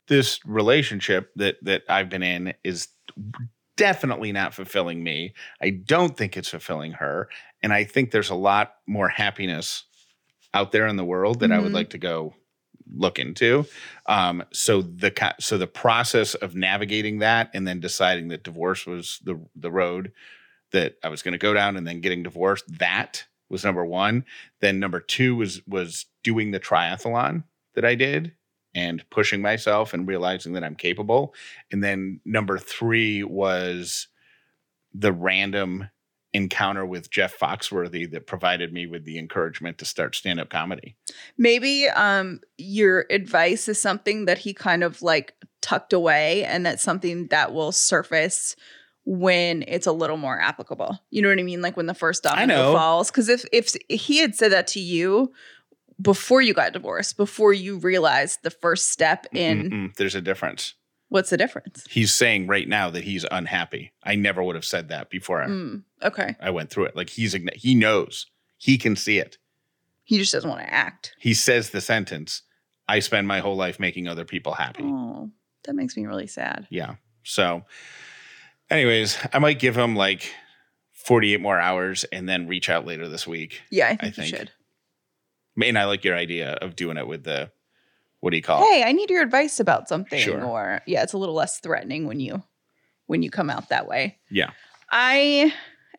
this 0.08 0.39
relationship 0.46 1.31
that 1.36 1.55
that 1.63 1.84
I've 1.89 2.10
been 2.10 2.24
in 2.24 2.53
is 2.63 2.89
definitely 3.78 4.32
not 4.32 4.54
fulfilling 4.54 5.04
me. 5.04 5.34
I 5.62 5.70
don't 5.72 6.16
think 6.18 6.38
it's 6.38 6.50
fulfilling 6.50 6.94
her, 6.94 7.30
and 7.63 7.74
I 7.74 7.84
think 7.84 8.12
there's 8.12 8.30
a 8.30 8.36
lot 8.36 8.75
more 8.88 9.10
happiness 9.10 9.86
out 10.54 10.72
there 10.72 10.88
in 10.88 10.98
the 10.98 11.06
world 11.06 11.40
that 11.40 11.51
I 11.51 11.60
would 11.60 11.72
Mhm. 11.72 11.75
like 11.75 11.90
to 11.92 11.98
go 11.98 12.36
look 12.94 13.20
into. 13.20 13.66
Um, 14.08 14.44
so 14.51 14.82
the 14.82 15.13
so 15.40 15.58
the 15.58 15.68
process 15.68 16.36
of 16.36 16.56
navigating 16.56 17.20
that 17.20 17.50
and 17.54 17.66
then 17.68 17.80
deciding 17.80 18.28
that 18.30 18.44
divorce 18.44 18.86
was 18.86 19.20
the 19.24 19.40
the 19.56 19.72
road 19.72 20.12
that 20.72 20.96
I 21.04 21.10
was 21.10 21.22
going 21.22 21.34
to 21.34 21.38
go 21.38 21.54
down 21.54 21.78
and 21.78 21.88
then 21.88 22.01
getting 22.01 22.24
divorced 22.24 22.66
that 22.80 23.25
was 23.50 23.63
number 23.63 23.86
one. 23.86 24.25
Then 24.60 24.80
number 24.80 25.00
two 25.00 25.36
was 25.38 25.66
was 25.68 26.06
doing 26.24 26.51
the 26.51 26.60
triathlon 26.60 27.44
that 27.75 27.86
I 27.86 27.96
did 27.96 28.34
and 28.74 29.08
pushing 29.10 29.42
myself 29.42 29.94
and 29.94 30.08
realizing 30.08 30.54
that 30.54 30.63
I'm 30.63 30.75
capable. 30.75 31.34
And 31.72 31.84
then 31.84 32.20
number 32.25 32.58
three 32.58 33.24
was 33.24 34.08
the 34.94 35.12
random 35.12 35.90
encounter 36.34 36.86
with 36.86 37.10
Jeff 37.10 37.38
Foxworthy 37.38 38.10
that 38.12 38.25
provided 38.25 38.72
me 38.72 38.88
with 38.88 39.04
the 39.04 39.20
encouragement 39.20 39.78
to 39.80 39.86
start 39.86 40.16
stand 40.16 40.40
up 40.40 40.50
comedy. 40.50 40.96
Maybe 41.38 41.88
um 41.90 42.40
your 42.58 43.06
advice 43.10 43.68
is 43.68 43.82
something 43.82 44.25
that 44.25 44.38
he 44.38 44.54
kind 44.54 44.84
of 44.84 45.01
like 45.01 45.34
tucked 45.62 45.94
away 45.94 46.46
and 46.46 46.66
that's 46.66 46.84
something 46.84 47.28
that 47.28 47.54
will 47.54 47.72
surface 47.72 48.56
when 49.04 49.63
it's 49.68 49.88
a 49.88 49.92
little 49.92 50.18
more 50.18 50.40
applicable. 50.40 51.00
You 51.10 51.22
know 51.22 51.30
what 51.30 51.40
I 51.40 51.44
mean? 51.44 51.62
Like 51.62 51.75
when 51.75 51.88
the 51.88 51.94
first 51.94 52.24
domino 52.24 52.72
falls. 52.74 53.12
Cause 53.12 53.28
if 53.28 53.44
if 53.51 53.75
he 53.90 54.20
had 54.20 54.36
said 54.36 54.54
that 54.54 54.68
to 54.68 54.80
you 54.80 55.34
before 56.01 56.41
you 56.41 56.53
got 56.53 56.74
divorced, 56.74 57.17
before 57.17 57.53
you 57.53 57.77
realized 57.77 58.39
the 58.43 58.50
first 58.50 58.89
step 58.89 59.25
in 59.34 59.70
Mm-mm, 59.70 59.96
there's 59.96 60.15
a 60.15 60.22
difference. 60.22 60.74
what's 61.10 61.29
the 61.29 61.38
difference? 61.38 61.86
He's 61.89 62.13
saying 62.13 62.48
right 62.48 62.67
now 62.67 62.89
that 62.89 63.03
he's 63.03 63.25
unhappy. 63.31 63.91
I 64.03 64.15
never 64.15 64.41
would 64.41 64.55
have 64.55 64.65
said 64.65 64.89
that 64.89 65.10
before 65.10 65.41
I, 65.43 65.48
Mm, 65.48 65.84
okay. 66.03 66.36
I 66.41 66.50
went 66.50 66.70
through 66.70 66.86
it. 66.86 66.96
Like 66.96 67.10
he's 67.10 67.36
he 67.55 67.75
knows. 67.75 68.25
He 68.58 68.77
can 68.77 68.96
see 68.96 69.17
it. 69.20 69.38
He 70.03 70.17
just 70.17 70.31
doesn't 70.34 70.50
want 70.50 70.62
to 70.62 70.74
act. 70.74 71.13
He 71.20 71.34
says 71.34 71.70
the 71.70 71.81
sentence, 71.81 72.43
I 72.88 73.00
spend 73.00 73.27
my 73.27 73.39
whole 73.39 73.55
life 73.55 73.79
making 73.79 74.08
other 74.08 74.25
people 74.25 74.53
happy. 74.53 74.84
Oh, 74.84 75.29
that 75.63 75.74
makes 75.75 75.96
me 75.96 76.05
really 76.05 76.27
sad. 76.27 76.67
Yeah. 76.70 76.96
So, 77.24 77.62
anyways, 78.70 79.17
I 79.31 79.39
might 79.39 79.60
give 79.60 79.77
him 79.77 79.96
like 79.96 80.34
48 80.93 81.39
more 81.41 81.60
hours 81.60 82.03
and 82.12 82.27
then 82.27 82.48
reach 82.48 82.70
out 82.70 82.86
later 82.86 83.08
this 83.08 83.27
week. 83.27 83.62
Yeah, 83.72 83.88
I 83.88 83.96
think, 83.96 84.20
I 84.20 84.22
you 84.24 84.27
should. 84.27 84.51
And 85.62 85.77
I 85.77 85.86
like 85.86 86.03
your 86.03 86.15
idea 86.15 86.53
of 86.53 86.75
doing 86.75 86.98
it 86.98 87.08
with 87.08 87.24
the, 87.24 87.51
what 88.20 88.31
do 88.31 88.38
you 88.38 88.43
call 88.43 88.62
it? 88.62 88.67
Hey, 88.67 88.84
I 88.84 88.91
need 88.91 89.10
your 89.10 89.22
advice 89.22 89.60
about 89.60 89.89
something. 89.89 90.20
Sure. 90.20 90.43
Or 90.43 90.81
yeah, 90.86 91.03
it's 91.03 91.13
a 91.13 91.17
little 91.17 91.36
less 91.36 91.60
threatening 91.60 92.08
when 92.08 92.20
you 92.20 92.43
when 93.08 93.24
you 93.24 93.29
come 93.29 93.50
out 93.50 93.67
that 93.70 93.88
way. 93.88 94.17
Yeah. 94.29 94.51
I 94.89 95.53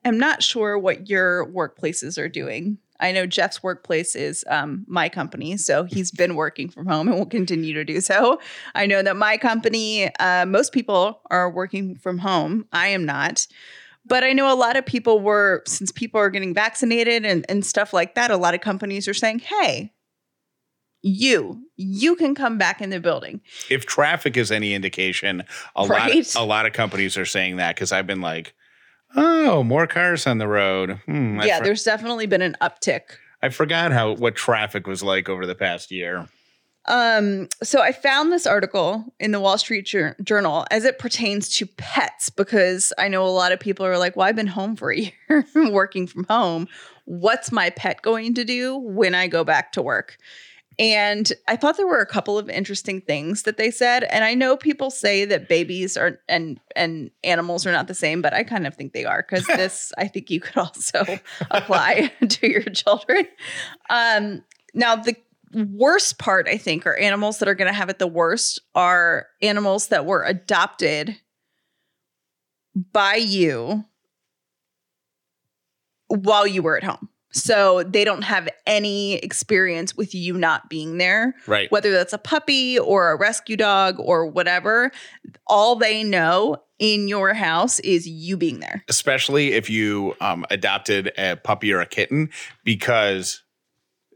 am 0.05 0.19
not 0.19 0.43
sure 0.43 0.79
what 0.79 1.11
your 1.11 1.47
workplaces 1.47 2.17
are 2.17 2.29
doing. 2.29 2.79
I 3.01 3.11
know 3.13 3.27
Jeff's 3.27 3.63
workplace 3.63 4.15
is 4.15 4.45
um, 4.49 4.85
my 4.87 5.09
company, 5.09 5.57
so 5.57 5.85
he's 5.85 6.11
been 6.23 6.37
working 6.37 6.71
from 6.71 6.87
home 6.87 7.09
and 7.09 7.19
will 7.19 7.27
continue 7.27 7.75
to 7.75 7.85
do 7.85 8.01
so. 8.01 8.41
I 8.75 8.87
know 8.87 9.03
that 9.03 9.17
my 9.17 9.37
company, 9.37 10.15
uh, 10.17 10.47
most 10.47 10.73
people 10.73 11.21
are 11.31 11.51
working 11.51 11.97
from 11.97 12.19
home. 12.19 12.67
I 12.73 12.89
am 12.89 13.05
not. 13.05 13.47
But 14.05 14.25
I 14.25 14.33
know 14.33 14.53
a 14.53 14.57
lot 14.57 14.77
of 14.77 14.85
people 14.85 15.21
were, 15.21 15.63
since 15.67 15.93
people 15.93 16.19
are 16.21 16.31
getting 16.31 16.55
vaccinated 16.55 17.25
and, 17.25 17.47
and 17.49 17.65
stuff 17.65 17.93
like 17.93 18.15
that, 18.17 18.31
a 18.31 18.37
lot 18.37 18.55
of 18.55 18.61
companies 18.61 19.07
are 19.07 19.15
saying, 19.15 19.41
hey, 19.41 19.93
you, 21.03 21.63
you 21.77 22.17
can 22.17 22.35
come 22.35 22.59
back 22.59 22.81
in 22.81 22.91
the 22.91 23.01
building. 23.01 23.41
If 23.71 23.87
traffic 23.87 24.37
is 24.37 24.51
any 24.51 24.75
indication, 24.75 25.45
a 25.77 25.83
lot, 25.83 25.91
Right? 25.91 26.35
a 26.37 26.45
lot 26.45 26.67
of 26.67 26.73
companies 26.73 27.17
are 27.17 27.25
saying 27.27 27.57
that 27.57 27.75
because 27.77 27.93
I've 27.93 28.07
been 28.07 28.21
like, 28.21 28.55
oh, 29.17 29.63
more 29.63 29.87
cars 29.87 30.27
on 30.27 30.39
the 30.39 30.49
road. 30.49 31.01
Hmm, 31.07 31.41
yeah, 31.43 31.59
for- 31.59 31.65
there's 31.65 31.85
definitely 31.85 32.27
been 32.27 32.43
an 32.43 32.57
uptick 32.61 33.03
I 33.45 33.49
forgot 33.49 33.91
how 33.91 34.13
what 34.13 34.37
traffic 34.37 34.87
was 34.87 35.03
like 35.03 35.29
over 35.29 35.47
the 35.47 35.57
past 35.57 35.91
year. 35.91 36.29
Um, 36.87 37.49
so 37.63 37.81
I 37.81 37.93
found 37.93 38.33
this 38.33 38.47
article 38.47 39.05
in 39.21 39.31
the 39.31 39.41
Wall 39.41 39.57
Street 39.57 39.87
Jour- 39.87 40.17
Journal 40.23 40.67
as 40.71 40.85
it 40.85 40.99
pertains 40.99 41.49
to 41.57 41.67
pets 41.67 42.29
because 42.29 42.93
I 42.99 43.09
know 43.09 43.25
a 43.25 43.29
lot 43.29 43.53
of 43.53 43.61
people 43.61 43.87
are 43.87 43.99
like, 43.99 44.17
"Well, 44.17 44.27
I've 44.27 44.37
been 44.37 44.49
home 44.49 44.75
for 44.75 44.91
a 44.91 44.99
year, 45.29 45.47
working 45.55 46.07
from 46.07 46.25
home. 46.25 46.69
What's 47.05 47.53
my 47.53 47.71
pet 47.71 48.03
going 48.03 48.35
to 48.35 48.45
do 48.45 48.77
when 48.77 49.15
I 49.15 49.29
go 49.29 49.45
back 49.45 49.73
to 49.73 49.83
work?" 49.83 50.19
And 50.79 51.31
I 51.49 51.57
thought 51.57 51.77
there 51.77 51.87
were 51.87 52.01
a 52.01 52.07
couple 52.07 52.39
of 52.39 52.49
interesting 52.49 53.01
things 53.01 53.43
that 53.43 53.57
they 53.57 53.71
said. 53.71 54.05
And 54.05 54.25
I 54.25 54.35
know 54.35 54.57
people 54.57 54.91
say 54.91 55.25
that 55.27 55.49
babies 55.49 55.97
are 55.97 56.19
and 56.29 56.59
and 56.75 57.11
animals 57.23 57.67
are 57.67 57.73
not 57.73 57.89
the 57.89 57.95
same, 57.95 58.23
but 58.23 58.33
I 58.33 58.43
kind 58.43 58.67
of 58.67 58.75
think 58.75 58.93
they 58.93 59.05
are 59.05 59.25
because 59.29 59.47
this 59.57 59.93
I 59.99 60.09
think 60.09 60.31
you 60.31 60.41
could 60.41 60.57
also 60.57 61.05
apply 61.51 62.13
to 62.29 62.51
your 62.51 62.63
children. 62.63 63.29
Um, 63.91 64.43
now 64.75 64.97
the 64.97 65.15
worst 65.55 66.19
part 66.19 66.49
I 66.49 66.57
think 66.57 66.87
are 66.87 66.97
animals 66.97 67.39
that 67.39 67.49
are 67.49 67.55
going 67.55 67.71
to 67.71 67.77
have 67.77 67.89
it 67.89 67.99
the 67.99 68.07
worst 68.07 68.61
are 68.75 69.27
animals 69.41 69.89
that 69.89 70.07
were 70.07 70.25
adopted 70.25 71.17
by 72.93 73.17
you 73.17 73.85
while 76.09 76.47
you 76.47 76.63
were 76.63 76.77
at 76.77 76.85
home. 76.85 77.09
So 77.35 77.83
they 77.85 78.05
don't 78.05 78.23
have 78.23 78.47
any 78.67 79.15
experience 79.15 79.97
with 79.97 80.15
you 80.15 80.35
not 80.37 80.69
being 80.69 80.99
there, 80.99 81.35
Right. 81.47 81.73
whether 81.73 81.91
that's 81.91 82.13
a 82.13 82.19
puppy 82.19 82.79
or 82.79 83.11
a 83.11 83.17
rescue 83.17 83.57
dog 83.57 83.97
or 83.99 84.27
whatever. 84.27 84.91
All 85.47 85.75
they 85.77 86.05
know 86.05 86.59
in 86.79 87.09
your 87.09 87.33
house 87.33 87.79
is 87.81 88.07
you 88.07 88.37
being 88.37 88.61
there. 88.61 88.85
especially 88.91 89.53
if 89.53 89.71
you 89.71 90.15
um, 90.21 90.45
adopted 90.51 91.11
a 91.17 91.37
puppy 91.37 91.73
or 91.73 91.81
a 91.81 91.87
kitten, 91.87 92.29
because 92.65 93.43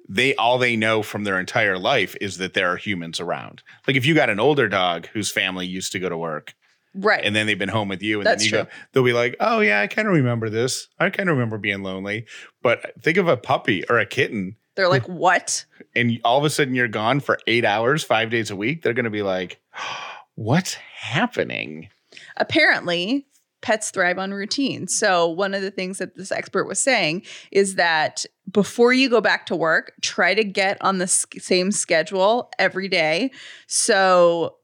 they 0.08 0.34
all 0.36 0.58
they 0.58 0.76
know 0.76 1.02
from 1.02 1.24
their 1.24 1.38
entire 1.40 1.78
life 1.78 2.16
is 2.20 2.38
that 2.38 2.54
there 2.54 2.68
are 2.72 2.76
humans 2.76 3.18
around. 3.20 3.62
Like 3.86 3.96
if 3.96 4.06
you 4.06 4.14
got 4.14 4.30
an 4.30 4.38
older 4.40 4.68
dog 4.68 5.06
whose 5.08 5.30
family 5.30 5.66
used 5.66 5.92
to 5.92 5.98
go 5.98 6.08
to 6.08 6.16
work 6.16 6.54
Right. 6.94 7.24
and 7.24 7.34
then 7.36 7.46
they've 7.46 7.58
been 7.58 7.68
home 7.68 7.88
with 7.88 8.02
you, 8.02 8.18
and 8.20 8.26
That's 8.26 8.44
then 8.50 8.60
you 8.60 8.64
go, 8.64 8.70
they'll 8.92 9.04
be 9.04 9.12
like, 9.12 9.36
"Oh 9.38 9.60
yeah, 9.60 9.80
I 9.80 9.86
kind 9.86 10.08
of 10.08 10.14
remember 10.14 10.48
this. 10.48 10.88
I 10.98 11.10
kind 11.10 11.28
of 11.28 11.36
remember 11.36 11.58
being 11.58 11.82
lonely." 11.82 12.26
But 12.62 12.92
think 13.02 13.18
of 13.18 13.28
a 13.28 13.36
puppy 13.36 13.84
or 13.90 13.98
a 13.98 14.06
kitten, 14.06 14.56
They're 14.76 14.88
like, 14.88 15.06
what? 15.06 15.66
and 15.94 16.18
all 16.24 16.38
of 16.38 16.44
a 16.44 16.50
sudden 16.50 16.74
you're 16.74 16.88
gone 16.88 17.20
for 17.20 17.38
eight 17.46 17.64
hours, 17.66 18.02
five 18.02 18.30
days 18.30 18.50
a 18.50 18.56
week. 18.56 18.82
They're 18.82 18.94
going 18.94 19.04
to 19.04 19.10
be 19.10 19.22
like, 19.22 19.60
"What's 20.36 20.74
happening?" 20.74 21.88
apparently 22.38 23.26
pets 23.66 23.90
thrive 23.90 24.16
on 24.16 24.32
routine. 24.32 24.86
So 24.86 25.26
one 25.26 25.52
of 25.52 25.60
the 25.60 25.72
things 25.72 25.98
that 25.98 26.14
this 26.14 26.30
expert 26.30 26.66
was 26.66 26.78
saying 26.78 27.22
is 27.50 27.74
that 27.74 28.24
before 28.48 28.92
you 28.92 29.10
go 29.10 29.20
back 29.20 29.44
to 29.46 29.56
work, 29.56 29.92
try 30.02 30.34
to 30.34 30.44
get 30.44 30.78
on 30.82 30.98
the 30.98 31.08
same 31.08 31.72
schedule 31.72 32.48
every 32.60 32.86
day. 32.88 33.32
So 33.66 34.54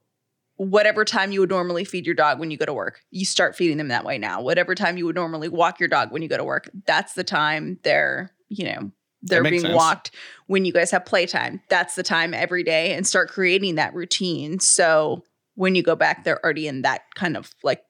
whatever 0.55 1.03
time 1.03 1.33
you 1.33 1.41
would 1.41 1.49
normally 1.49 1.83
feed 1.83 2.05
your 2.05 2.15
dog 2.15 2.39
when 2.39 2.49
you 2.49 2.55
go 2.55 2.65
to 2.65 2.71
work, 2.73 3.01
you 3.11 3.25
start 3.25 3.57
feeding 3.57 3.75
them 3.75 3.89
that 3.89 4.05
way 4.05 4.17
now. 4.17 4.41
Whatever 4.41 4.73
time 4.73 4.95
you 4.95 5.05
would 5.05 5.15
normally 5.15 5.49
walk 5.49 5.81
your 5.81 5.89
dog 5.89 6.13
when 6.13 6.21
you 6.21 6.29
go 6.29 6.37
to 6.37 6.45
work, 6.45 6.69
that's 6.85 7.11
the 7.11 7.25
time 7.25 7.79
they're, 7.83 8.31
you 8.47 8.63
know, 8.63 8.89
they're 9.21 9.43
being 9.43 9.59
sense. 9.59 9.75
walked 9.75 10.11
when 10.47 10.63
you 10.63 10.71
guys 10.71 10.91
have 10.91 11.03
playtime. 11.03 11.59
That's 11.67 11.95
the 11.95 12.03
time 12.03 12.33
every 12.33 12.63
day 12.63 12.93
and 12.93 13.05
start 13.05 13.29
creating 13.29 13.75
that 13.75 13.93
routine. 13.93 14.61
So 14.61 15.25
when 15.55 15.75
you 15.75 15.83
go 15.83 15.97
back, 15.97 16.23
they're 16.23 16.41
already 16.41 16.69
in 16.69 16.83
that 16.83 17.01
kind 17.15 17.35
of 17.35 17.53
like 17.63 17.83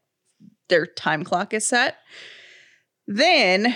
their 0.73 0.88
time 0.88 1.23
clock 1.23 1.53
is 1.53 1.67
set. 1.67 1.97
Then 3.07 3.75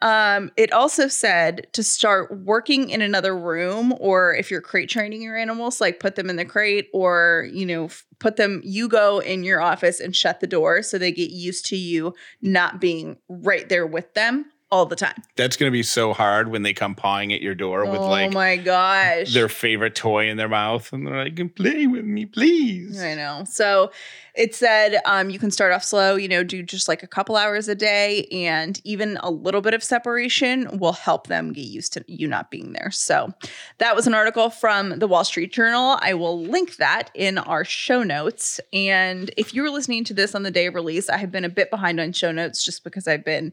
um, 0.00 0.50
it 0.56 0.72
also 0.72 1.06
said 1.06 1.68
to 1.72 1.84
start 1.84 2.44
working 2.44 2.90
in 2.90 3.00
another 3.00 3.36
room, 3.38 3.94
or 4.00 4.34
if 4.34 4.50
you're 4.50 4.60
crate 4.60 4.88
training 4.88 5.22
your 5.22 5.36
animals, 5.36 5.80
like 5.80 6.00
put 6.00 6.16
them 6.16 6.28
in 6.28 6.34
the 6.34 6.44
crate, 6.44 6.88
or 6.92 7.48
you 7.52 7.64
know, 7.64 7.90
put 8.18 8.36
them. 8.36 8.60
You 8.64 8.88
go 8.88 9.20
in 9.20 9.44
your 9.44 9.60
office 9.60 10.00
and 10.00 10.16
shut 10.16 10.40
the 10.40 10.48
door 10.48 10.82
so 10.82 10.98
they 10.98 11.12
get 11.12 11.30
used 11.30 11.66
to 11.66 11.76
you 11.76 12.12
not 12.40 12.80
being 12.80 13.18
right 13.28 13.68
there 13.68 13.86
with 13.86 14.12
them 14.14 14.46
all 14.72 14.86
the 14.86 14.96
time. 14.96 15.22
That's 15.36 15.56
going 15.56 15.70
to 15.70 15.72
be 15.72 15.82
so 15.82 16.14
hard 16.14 16.48
when 16.48 16.62
they 16.62 16.72
come 16.72 16.94
pawing 16.94 17.30
at 17.34 17.42
your 17.42 17.54
door 17.54 17.84
with 17.84 18.00
oh 18.00 18.08
like 18.08 18.32
my 18.32 18.56
gosh, 18.56 19.34
their 19.34 19.50
favorite 19.50 19.94
toy 19.94 20.30
in 20.30 20.38
their 20.38 20.48
mouth 20.48 20.90
and 20.94 21.06
they're 21.06 21.24
like, 21.24 21.54
play 21.54 21.86
with 21.86 22.06
me, 22.06 22.24
please. 22.24 23.00
I 23.00 23.14
know. 23.14 23.44
So 23.46 23.92
it 24.34 24.54
said 24.54 24.98
um, 25.04 25.28
you 25.28 25.38
can 25.38 25.50
start 25.50 25.74
off 25.74 25.84
slow, 25.84 26.16
you 26.16 26.26
know, 26.26 26.42
do 26.42 26.62
just 26.62 26.88
like 26.88 27.02
a 27.02 27.06
couple 27.06 27.36
hours 27.36 27.68
a 27.68 27.74
day, 27.74 28.24
and 28.32 28.80
even 28.82 29.18
a 29.18 29.30
little 29.30 29.60
bit 29.60 29.74
of 29.74 29.84
separation 29.84 30.78
will 30.78 30.94
help 30.94 31.26
them 31.26 31.52
get 31.52 31.66
used 31.66 31.92
to 31.92 32.04
you 32.08 32.26
not 32.26 32.50
being 32.50 32.72
there. 32.72 32.90
So 32.90 33.30
that 33.76 33.94
was 33.94 34.06
an 34.06 34.14
article 34.14 34.48
from 34.48 34.98
the 34.98 35.06
Wall 35.06 35.24
Street 35.24 35.52
Journal. 35.52 35.98
I 36.00 36.14
will 36.14 36.42
link 36.42 36.76
that 36.76 37.10
in 37.14 37.36
our 37.36 37.62
show 37.62 38.02
notes. 38.02 38.58
And 38.72 39.30
if 39.36 39.52
you 39.52 39.62
were 39.62 39.70
listening 39.70 40.04
to 40.04 40.14
this 40.14 40.34
on 40.34 40.44
the 40.44 40.50
day 40.50 40.64
of 40.64 40.74
release, 40.74 41.10
I 41.10 41.18
have 41.18 41.30
been 41.30 41.44
a 41.44 41.50
bit 41.50 41.70
behind 41.70 42.00
on 42.00 42.12
show 42.14 42.32
notes 42.32 42.64
just 42.64 42.84
because 42.84 43.06
I've 43.06 43.26
been, 43.26 43.52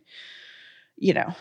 you 0.99 1.13
know, 1.13 1.33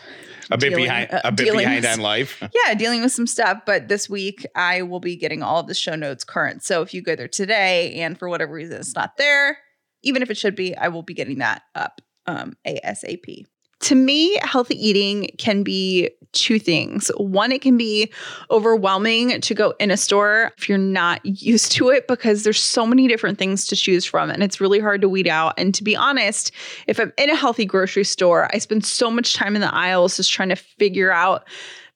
A 0.51 0.57
bit 0.57 0.69
dealing- 0.69 0.85
behind 0.85 1.11
uh, 1.11 1.21
a 1.23 1.31
bit 1.31 1.51
behind 1.53 1.83
with- 1.83 1.93
on 1.93 1.99
life. 1.99 2.41
yeah, 2.65 2.73
dealing 2.73 3.01
with 3.01 3.11
some 3.11 3.27
stuff. 3.27 3.61
But 3.65 3.87
this 3.87 4.09
week, 4.09 4.45
I 4.55 4.81
will 4.81 4.99
be 4.99 5.15
getting 5.15 5.43
all 5.43 5.59
of 5.59 5.67
the 5.67 5.75
show 5.75 5.95
notes 5.95 6.23
current. 6.23 6.63
So 6.63 6.81
if 6.81 6.93
you 6.93 7.01
go 7.01 7.15
there 7.15 7.27
today 7.27 7.93
and 8.01 8.17
for 8.17 8.29
whatever 8.29 8.53
reason 8.53 8.77
it's 8.77 8.95
not 8.95 9.17
there, 9.17 9.57
even 10.03 10.21
if 10.21 10.29
it 10.31 10.37
should 10.37 10.55
be, 10.55 10.75
I 10.75 10.87
will 10.87 11.03
be 11.03 11.13
getting 11.13 11.39
that 11.39 11.63
up 11.75 12.01
um, 12.25 12.53
ASAP. 12.65 13.45
To 13.81 13.95
me, 13.95 14.37
healthy 14.41 14.75
eating 14.75 15.29
can 15.37 15.63
be 15.63 16.11
two 16.31 16.59
things. 16.59 17.09
One, 17.17 17.51
it 17.51 17.61
can 17.61 17.77
be 17.77 18.11
overwhelming 18.51 19.41
to 19.41 19.53
go 19.55 19.73
in 19.79 19.89
a 19.89 19.97
store 19.97 20.51
if 20.57 20.69
you're 20.69 20.77
not 20.77 21.25
used 21.25 21.71
to 21.73 21.89
it 21.89 22.07
because 22.07 22.43
there's 22.43 22.61
so 22.61 22.85
many 22.85 23.07
different 23.07 23.39
things 23.39 23.65
to 23.67 23.75
choose 23.75 24.05
from 24.05 24.29
and 24.29 24.43
it's 24.43 24.61
really 24.61 24.79
hard 24.79 25.01
to 25.01 25.09
weed 25.09 25.27
out. 25.27 25.53
And 25.57 25.73
to 25.73 25.83
be 25.83 25.95
honest, 25.95 26.51
if 26.87 26.99
I'm 26.99 27.11
in 27.17 27.29
a 27.29 27.35
healthy 27.35 27.65
grocery 27.65 28.03
store, 28.03 28.49
I 28.53 28.59
spend 28.59 28.85
so 28.85 29.09
much 29.09 29.33
time 29.33 29.55
in 29.55 29.61
the 29.61 29.73
aisles 29.73 30.17
just 30.17 30.31
trying 30.31 30.49
to 30.49 30.55
figure 30.55 31.11
out 31.11 31.47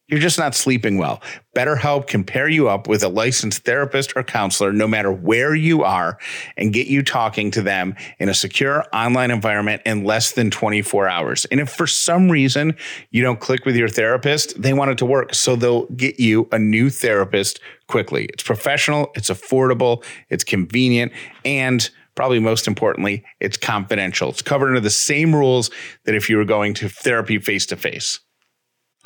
you're 0.08 0.20
just 0.20 0.38
not 0.38 0.54
sleeping 0.54 0.98
well. 0.98 1.20
BetterHelp 1.56 2.06
can 2.06 2.22
pair 2.22 2.48
you 2.48 2.68
up 2.68 2.86
with 2.86 3.02
a 3.02 3.08
licensed 3.08 3.64
therapist 3.64 4.12
or 4.14 4.22
counselor 4.22 4.72
no 4.72 4.86
matter 4.86 5.10
where 5.10 5.54
you 5.54 5.82
are 5.82 6.18
and 6.56 6.72
get 6.72 6.86
you 6.86 7.02
talking 7.02 7.50
to 7.50 7.62
them 7.62 7.96
in 8.20 8.28
a 8.28 8.34
secure 8.34 8.84
online 8.92 9.32
environment 9.32 9.82
in 9.84 10.04
less 10.04 10.32
than 10.32 10.50
24 10.50 11.08
hours. 11.08 11.44
And 11.46 11.58
if 11.58 11.70
for 11.70 11.88
some 11.88 12.30
reason 12.30 12.76
you 13.10 13.22
don't 13.22 13.40
click 13.40 13.64
with 13.64 13.74
your 13.74 13.88
therapist, 13.88 14.60
they 14.60 14.72
want 14.72 14.92
it 14.92 14.98
to 14.98 15.06
work. 15.06 15.34
So 15.34 15.56
they'll 15.56 15.86
get 15.86 16.20
you 16.20 16.48
a 16.52 16.58
new 16.58 16.88
therapist 16.88 17.58
quickly. 17.88 18.26
It's 18.26 18.44
professional, 18.44 19.10
it's 19.16 19.30
affordable, 19.30 20.04
it's 20.28 20.44
convenient, 20.44 21.12
and 21.44 21.90
probably 22.16 22.40
most 22.40 22.66
importantly, 22.66 23.24
it's 23.38 23.56
confidential. 23.56 24.30
It's 24.30 24.42
covered 24.42 24.68
under 24.68 24.80
the 24.80 24.90
same 24.90 25.34
rules 25.34 25.70
that 26.04 26.16
if 26.16 26.28
you 26.28 26.38
were 26.38 26.44
going 26.44 26.74
to 26.74 26.88
therapy 26.88 27.38
face 27.38 27.66
to 27.66 27.76
face. 27.76 28.18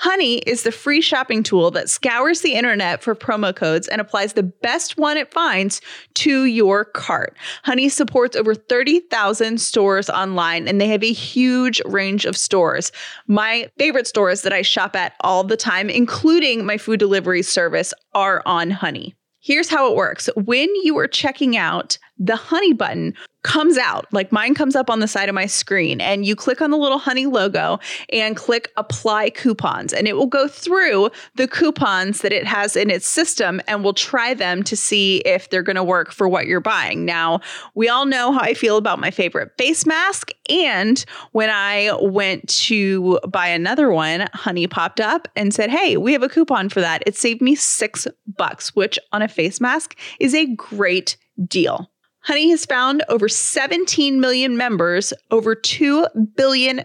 Honey 0.00 0.38
is 0.38 0.62
the 0.62 0.70
free 0.70 1.00
shopping 1.00 1.42
tool 1.42 1.72
that 1.72 1.90
scours 1.90 2.42
the 2.42 2.54
internet 2.54 3.02
for 3.02 3.16
promo 3.16 3.54
codes 3.54 3.88
and 3.88 4.00
applies 4.00 4.34
the 4.34 4.44
best 4.44 4.96
one 4.96 5.16
it 5.16 5.32
finds 5.32 5.80
to 6.14 6.44
your 6.44 6.84
cart. 6.84 7.36
Honey 7.64 7.88
supports 7.88 8.36
over 8.36 8.54
30,000 8.54 9.60
stores 9.60 10.08
online 10.08 10.68
and 10.68 10.80
they 10.80 10.86
have 10.86 11.02
a 11.02 11.12
huge 11.12 11.82
range 11.84 12.26
of 12.26 12.36
stores. 12.36 12.92
My 13.26 13.68
favorite 13.76 14.06
stores 14.06 14.42
that 14.42 14.52
I 14.52 14.62
shop 14.62 14.94
at 14.94 15.14
all 15.22 15.42
the 15.42 15.56
time, 15.56 15.90
including 15.90 16.64
my 16.64 16.78
food 16.78 17.00
delivery 17.00 17.42
service, 17.42 17.92
are 18.14 18.40
on 18.46 18.70
Honey. 18.70 19.16
Here's 19.40 19.68
how 19.68 19.90
it 19.90 19.96
works. 19.96 20.28
When 20.36 20.68
you 20.84 20.96
are 20.98 21.08
checking 21.08 21.56
out, 21.56 21.98
the 22.18 22.36
honey 22.36 22.72
button 22.72 23.14
comes 23.48 23.78
out, 23.78 24.04
like 24.12 24.30
mine 24.30 24.54
comes 24.54 24.76
up 24.76 24.90
on 24.90 25.00
the 25.00 25.08
side 25.08 25.30
of 25.30 25.34
my 25.34 25.46
screen, 25.46 26.02
and 26.02 26.26
you 26.26 26.36
click 26.36 26.60
on 26.60 26.70
the 26.70 26.76
little 26.76 26.98
honey 26.98 27.24
logo 27.24 27.78
and 28.12 28.36
click 28.36 28.70
apply 28.76 29.30
coupons, 29.30 29.94
and 29.94 30.06
it 30.06 30.12
will 30.12 30.26
go 30.26 30.46
through 30.46 31.10
the 31.34 31.48
coupons 31.48 32.20
that 32.20 32.30
it 32.30 32.46
has 32.46 32.76
in 32.76 32.90
its 32.90 33.06
system 33.06 33.58
and 33.66 33.82
will 33.82 33.94
try 33.94 34.34
them 34.34 34.62
to 34.62 34.76
see 34.76 35.18
if 35.20 35.48
they're 35.48 35.62
going 35.62 35.76
to 35.76 35.82
work 35.82 36.12
for 36.12 36.28
what 36.28 36.46
you're 36.46 36.60
buying. 36.60 37.06
Now, 37.06 37.40
we 37.74 37.88
all 37.88 38.04
know 38.04 38.32
how 38.32 38.40
I 38.40 38.52
feel 38.52 38.76
about 38.76 38.98
my 38.98 39.10
favorite 39.10 39.52
face 39.56 39.86
mask, 39.86 40.30
and 40.50 41.02
when 41.32 41.48
I 41.48 41.98
went 42.02 42.46
to 42.66 43.18
buy 43.26 43.48
another 43.48 43.90
one, 43.90 44.28
Honey 44.34 44.66
popped 44.66 45.00
up 45.00 45.26
and 45.34 45.54
said, 45.54 45.70
Hey, 45.70 45.96
we 45.96 46.12
have 46.12 46.22
a 46.22 46.28
coupon 46.28 46.68
for 46.68 46.82
that. 46.82 47.02
It 47.06 47.16
saved 47.16 47.40
me 47.40 47.54
six 47.54 48.06
bucks, 48.36 48.76
which 48.76 48.98
on 49.12 49.22
a 49.22 49.28
face 49.28 49.58
mask 49.58 49.98
is 50.20 50.34
a 50.34 50.54
great 50.54 51.16
deal. 51.46 51.90
Honey 52.28 52.50
has 52.50 52.66
found 52.66 53.02
over 53.08 53.26
17 53.26 54.20
million 54.20 54.58
members, 54.58 55.14
over 55.30 55.56
$2 55.56 56.36
billion 56.36 56.84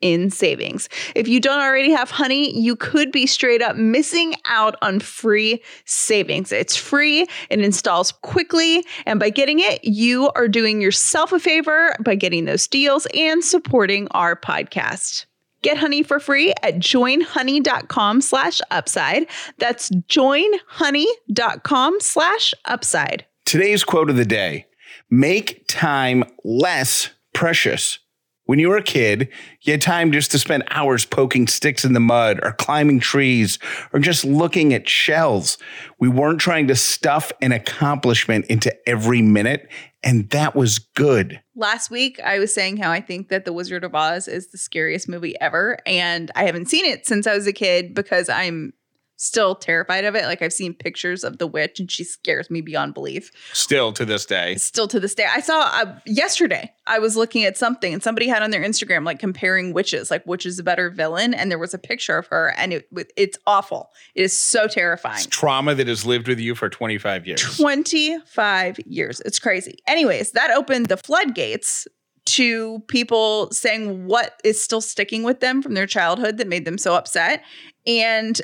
in 0.00 0.30
savings. 0.30 0.88
If 1.16 1.26
you 1.26 1.40
don't 1.40 1.60
already 1.60 1.90
have 1.90 2.12
Honey, 2.12 2.56
you 2.56 2.76
could 2.76 3.10
be 3.10 3.26
straight 3.26 3.62
up 3.62 3.74
missing 3.74 4.36
out 4.44 4.76
on 4.80 5.00
free 5.00 5.60
savings. 5.86 6.52
It's 6.52 6.76
free, 6.76 7.26
it 7.50 7.58
installs 7.58 8.12
quickly, 8.12 8.84
and 9.06 9.18
by 9.18 9.30
getting 9.30 9.58
it, 9.58 9.82
you 9.82 10.30
are 10.36 10.46
doing 10.46 10.80
yourself 10.80 11.32
a 11.32 11.40
favor 11.40 11.96
by 12.04 12.14
getting 12.14 12.44
those 12.44 12.68
deals 12.68 13.08
and 13.12 13.42
supporting 13.42 14.06
our 14.12 14.36
podcast. 14.36 15.26
Get 15.62 15.78
honey 15.78 16.04
for 16.04 16.20
free 16.20 16.54
at 16.62 16.76
joinhoney.com 16.76 18.20
slash 18.20 18.60
upside. 18.70 19.26
That's 19.58 19.90
joinhoney.com 19.90 22.00
slash 22.00 22.54
upside. 22.66 23.26
Today's 23.50 23.82
quote 23.82 24.10
of 24.10 24.14
the 24.14 24.24
day 24.24 24.66
Make 25.10 25.66
time 25.66 26.22
less 26.44 27.10
precious. 27.34 27.98
When 28.44 28.60
you 28.60 28.68
were 28.68 28.76
a 28.76 28.82
kid, 28.82 29.28
you 29.62 29.72
had 29.72 29.80
time 29.80 30.12
just 30.12 30.30
to 30.30 30.38
spend 30.38 30.62
hours 30.70 31.04
poking 31.04 31.48
sticks 31.48 31.84
in 31.84 31.92
the 31.92 31.98
mud 31.98 32.38
or 32.44 32.52
climbing 32.52 33.00
trees 33.00 33.58
or 33.92 33.98
just 33.98 34.24
looking 34.24 34.72
at 34.72 34.88
shells. 34.88 35.58
We 35.98 36.08
weren't 36.08 36.40
trying 36.40 36.68
to 36.68 36.76
stuff 36.76 37.32
an 37.42 37.50
accomplishment 37.50 38.46
into 38.46 38.72
every 38.88 39.20
minute, 39.20 39.68
and 40.04 40.30
that 40.30 40.54
was 40.54 40.78
good. 40.78 41.40
Last 41.56 41.90
week, 41.90 42.20
I 42.20 42.38
was 42.38 42.54
saying 42.54 42.76
how 42.76 42.92
I 42.92 43.00
think 43.00 43.30
that 43.30 43.46
The 43.46 43.52
Wizard 43.52 43.82
of 43.82 43.96
Oz 43.96 44.28
is 44.28 44.52
the 44.52 44.58
scariest 44.58 45.08
movie 45.08 45.34
ever. 45.40 45.78
And 45.86 46.30
I 46.36 46.44
haven't 46.44 46.68
seen 46.68 46.84
it 46.84 47.04
since 47.04 47.26
I 47.26 47.34
was 47.34 47.48
a 47.48 47.52
kid 47.52 47.96
because 47.96 48.28
I'm 48.28 48.74
still 49.20 49.54
terrified 49.54 50.06
of 50.06 50.14
it. 50.14 50.24
Like 50.24 50.40
I've 50.40 50.52
seen 50.52 50.72
pictures 50.72 51.24
of 51.24 51.36
the 51.36 51.46
witch 51.46 51.78
and 51.78 51.90
she 51.90 52.04
scares 52.04 52.50
me 52.50 52.62
beyond 52.62 52.94
belief. 52.94 53.30
Still 53.52 53.92
to 53.92 54.06
this 54.06 54.24
day. 54.24 54.54
Still 54.56 54.88
to 54.88 54.98
this 54.98 55.14
day. 55.14 55.26
I 55.30 55.40
saw 55.40 55.60
uh, 55.60 55.98
yesterday, 56.06 56.72
I 56.86 56.98
was 56.98 57.16
looking 57.16 57.44
at 57.44 57.58
something 57.58 57.92
and 57.92 58.02
somebody 58.02 58.28
had 58.28 58.42
on 58.42 58.50
their 58.50 58.62
Instagram 58.62 59.04
like 59.04 59.18
comparing 59.18 59.74
witches, 59.74 60.10
like 60.10 60.24
which 60.24 60.46
is 60.46 60.58
a 60.58 60.62
better 60.62 60.88
villain. 60.88 61.34
And 61.34 61.50
there 61.50 61.58
was 61.58 61.74
a 61.74 61.78
picture 61.78 62.16
of 62.16 62.28
her 62.28 62.54
and 62.56 62.72
it 62.72 62.88
it's 63.14 63.36
awful. 63.46 63.90
It 64.14 64.22
is 64.22 64.34
so 64.34 64.66
terrifying. 64.66 65.18
It's 65.18 65.26
trauma 65.26 65.74
that 65.74 65.86
has 65.86 66.06
lived 66.06 66.26
with 66.26 66.40
you 66.40 66.54
for 66.54 66.70
25 66.70 67.26
years. 67.26 67.56
25 67.58 68.80
years. 68.86 69.20
It's 69.26 69.38
crazy. 69.38 69.78
Anyways, 69.86 70.32
that 70.32 70.50
opened 70.50 70.86
the 70.86 70.96
floodgates 70.96 71.86
to 72.24 72.78
people 72.88 73.50
saying 73.50 74.06
what 74.06 74.40
is 74.44 74.62
still 74.62 74.80
sticking 74.80 75.24
with 75.24 75.40
them 75.40 75.60
from 75.60 75.74
their 75.74 75.86
childhood 75.86 76.38
that 76.38 76.46
made 76.46 76.64
them 76.64 76.78
so 76.78 76.94
upset. 76.94 77.42
And 77.86 78.40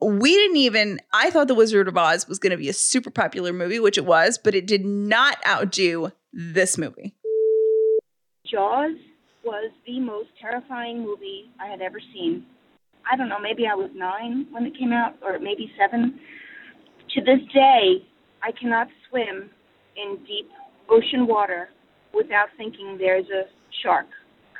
we 0.00 0.34
didn't 0.34 0.56
even 0.56 1.00
i 1.12 1.30
thought 1.30 1.48
the 1.48 1.54
wizard 1.54 1.88
of 1.88 1.96
oz 1.96 2.28
was 2.28 2.38
going 2.38 2.50
to 2.50 2.56
be 2.56 2.68
a 2.68 2.72
super 2.72 3.10
popular 3.10 3.52
movie 3.52 3.80
which 3.80 3.98
it 3.98 4.06
was 4.06 4.38
but 4.38 4.54
it 4.54 4.66
did 4.66 4.84
not 4.84 5.36
outdo 5.46 6.12
this 6.32 6.78
movie. 6.78 7.14
Jaws 8.50 8.96
was 9.44 9.70
the 9.86 9.98
most 10.00 10.28
terrifying 10.40 11.02
movie 11.02 11.50
i 11.60 11.66
had 11.66 11.80
ever 11.80 11.98
seen. 12.12 12.44
I 13.10 13.16
don't 13.16 13.28
know 13.28 13.40
maybe 13.40 13.66
i 13.66 13.74
was 13.74 13.90
nine 13.94 14.46
when 14.50 14.64
it 14.66 14.78
came 14.78 14.92
out 14.92 15.14
or 15.22 15.38
maybe 15.38 15.70
seven. 15.78 16.18
To 17.14 17.20
this 17.20 17.40
day 17.52 18.06
i 18.42 18.52
cannot 18.52 18.88
swim 19.08 19.50
in 19.96 20.18
deep 20.26 20.48
ocean 20.88 21.26
water 21.26 21.70
without 22.14 22.48
thinking 22.56 22.96
there's 22.98 23.26
a 23.30 23.44
shark 23.82 24.06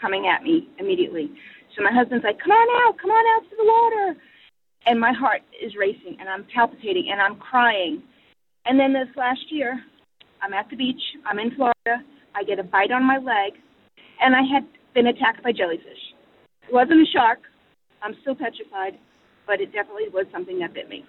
coming 0.01 0.27
at 0.27 0.43
me 0.43 0.69
immediately. 0.79 1.31
So 1.77 1.83
my 1.83 1.93
husband's 1.93 2.25
like 2.25 2.39
come 2.41 2.53
on 2.53 2.69
out 2.83 2.99
come 3.01 3.11
on 3.11 3.25
out 3.37 3.49
to 3.51 3.57
the 3.57 3.65
water 3.65 4.21
and 4.89 4.99
my 4.99 5.13
heart 5.13 5.43
is 5.63 5.77
racing 5.77 6.17
and 6.19 6.29
I'm 6.29 6.47
palpitating 6.53 7.09
and 7.13 7.21
I'm 7.21 7.37
crying. 7.37 8.03
And 8.65 8.81
then 8.81 8.93
this 8.93 9.09
last 9.17 9.41
year, 9.51 9.79
I'm 10.43 10.55
at 10.55 10.69
the 10.71 10.77
beach, 10.77 11.01
I'm 11.27 11.39
in 11.39 11.55
Florida, 11.55 12.03
I 12.35 12.43
get 12.45 12.59
a 12.59 12.63
bite 12.63 12.91
on 12.91 13.05
my 13.05 13.19
leg, 13.19 13.61
and 14.21 14.35
I 14.35 14.43
had 14.43 14.67
been 14.95 15.07
attacked 15.07 15.43
by 15.43 15.53
jellyfish. 15.53 16.15
It 16.67 16.73
wasn't 16.73 17.03
a 17.03 17.07
shark. 17.13 17.41
I'm 18.03 18.15
still 18.23 18.35
petrified, 18.35 18.99
but 19.47 19.61
it 19.61 19.73
definitely 19.73 20.09
was 20.13 20.27
something 20.33 20.59
that 20.61 20.73
bit 20.73 20.89
me. 20.89 21.05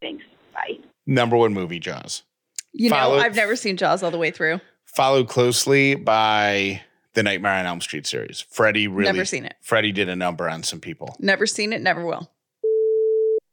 Thanks. 0.00 0.24
Bye. 0.52 0.84
Number 1.06 1.36
one 1.36 1.54
movie, 1.54 1.78
Jaws. 1.78 2.24
You 2.72 2.90
know, 2.90 3.14
I've 3.14 3.36
never 3.36 3.56
seen 3.56 3.76
Jaws 3.76 4.02
all 4.02 4.10
the 4.10 4.18
way 4.18 4.30
through. 4.30 4.60
Followed 4.86 5.28
closely 5.28 5.94
by 5.94 6.82
the 7.14 7.22
Nightmare 7.22 7.52
on 7.52 7.66
Elm 7.66 7.80
Street 7.80 8.06
series. 8.06 8.40
Freddie 8.40 8.88
really 8.88 9.12
never 9.12 9.24
seen 9.24 9.44
it. 9.44 9.54
Freddie 9.60 9.92
did 9.92 10.08
a 10.08 10.16
number 10.16 10.48
on 10.48 10.62
some 10.62 10.80
people. 10.80 11.14
Never 11.18 11.46
seen 11.46 11.72
it, 11.72 11.80
never 11.80 12.04
will. 12.04 12.30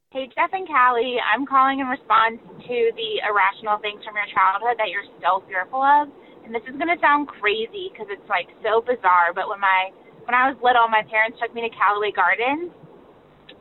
Hey, 0.10 0.26
Jeff 0.34 0.50
and 0.58 0.65
Callie, 0.65 1.22
I'm 1.22 1.45
calling 1.45 1.78
in 1.78 1.86
response 1.86 2.41
to 2.41 2.78
the 2.98 3.12
irrational 3.30 3.78
things 3.78 4.02
from 4.02 4.17
your 4.17 4.26
childhood 4.34 4.82
that 4.82 4.89
you're 4.89 5.06
still 5.22 5.45
fearful 5.45 5.86
of. 5.86 6.10
And 6.41 6.50
this 6.50 6.65
is 6.65 6.74
going 6.82 6.89
to 6.89 6.98
sound 6.98 7.30
crazy 7.30 7.93
because 7.93 8.10
it's 8.10 8.26
like 8.26 8.50
so 8.65 8.82
bizarre, 8.82 9.38
but 9.38 9.45
when 9.45 9.62
my 9.62 9.93
when 10.26 10.34
I 10.34 10.50
was 10.50 10.58
little, 10.65 10.89
my 10.89 11.06
parents 11.06 11.38
took 11.38 11.54
me 11.54 11.62
to 11.62 11.69
Callaway 11.78 12.10
Gardens, 12.10 12.74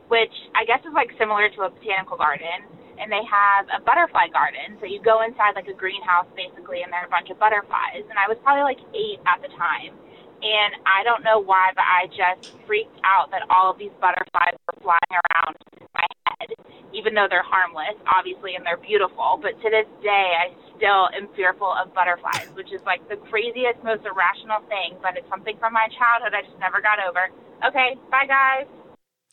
which 0.09 0.33
I 0.57 0.65
guess 0.65 0.81
is 0.81 0.93
like 0.97 1.13
similar 1.21 1.53
to 1.53 1.59
a 1.65 1.69
botanical 1.69 2.17
garden, 2.17 2.65
and 2.97 3.13
they 3.13 3.21
have 3.29 3.69
a 3.69 3.85
butterfly 3.85 4.33
garden. 4.33 4.73
So 4.81 4.89
you 4.89 5.05
go 5.05 5.21
inside 5.21 5.53
like 5.53 5.69
a 5.69 5.77
greenhouse 5.77 6.25
basically, 6.33 6.81
and 6.81 6.89
there 6.89 7.05
are 7.05 7.09
a 7.09 7.13
bunch 7.13 7.29
of 7.29 7.37
butterflies. 7.37 8.09
And 8.09 8.17
I 8.17 8.25
was 8.25 8.41
probably 8.41 8.65
like 8.65 8.81
eight 8.97 9.21
at 9.29 9.37
the 9.45 9.53
time, 9.53 9.93
and 10.41 10.71
I 10.87 11.03
don't 11.03 11.23
know 11.23 11.39
why, 11.39 11.71
but 11.75 11.83
I 11.83 12.07
just 12.07 12.55
freaked 12.65 12.99
out 13.03 13.31
that 13.31 13.43
all 13.49 13.71
of 13.71 13.77
these 13.77 13.91
butterflies 13.99 14.55
were 14.67 14.79
flying 14.81 15.13
around 15.13 15.55
my 15.93 16.07
head, 16.27 16.49
even 16.93 17.13
though 17.13 17.27
they're 17.29 17.43
harmless, 17.43 17.99
obviously, 18.07 18.55
and 18.55 18.65
they're 18.65 18.79
beautiful. 18.79 19.39
But 19.41 19.59
to 19.61 19.67
this 19.69 19.87
day, 20.01 20.31
I 20.39 20.55
still 20.77 21.11
am 21.11 21.27
fearful 21.35 21.67
of 21.67 21.93
butterflies, 21.93 22.47
which 22.55 22.71
is 22.71 22.81
like 22.85 23.03
the 23.09 23.17
craziest, 23.27 23.83
most 23.83 24.07
irrational 24.07 24.63
thing, 24.71 24.95
but 25.03 25.17
it's 25.17 25.27
something 25.27 25.57
from 25.59 25.73
my 25.73 25.87
childhood 25.91 26.33
I 26.33 26.47
just 26.47 26.59
never 26.59 26.79
got 26.79 27.03
over. 27.03 27.27
Okay, 27.67 27.99
bye, 28.09 28.25
guys. 28.25 28.67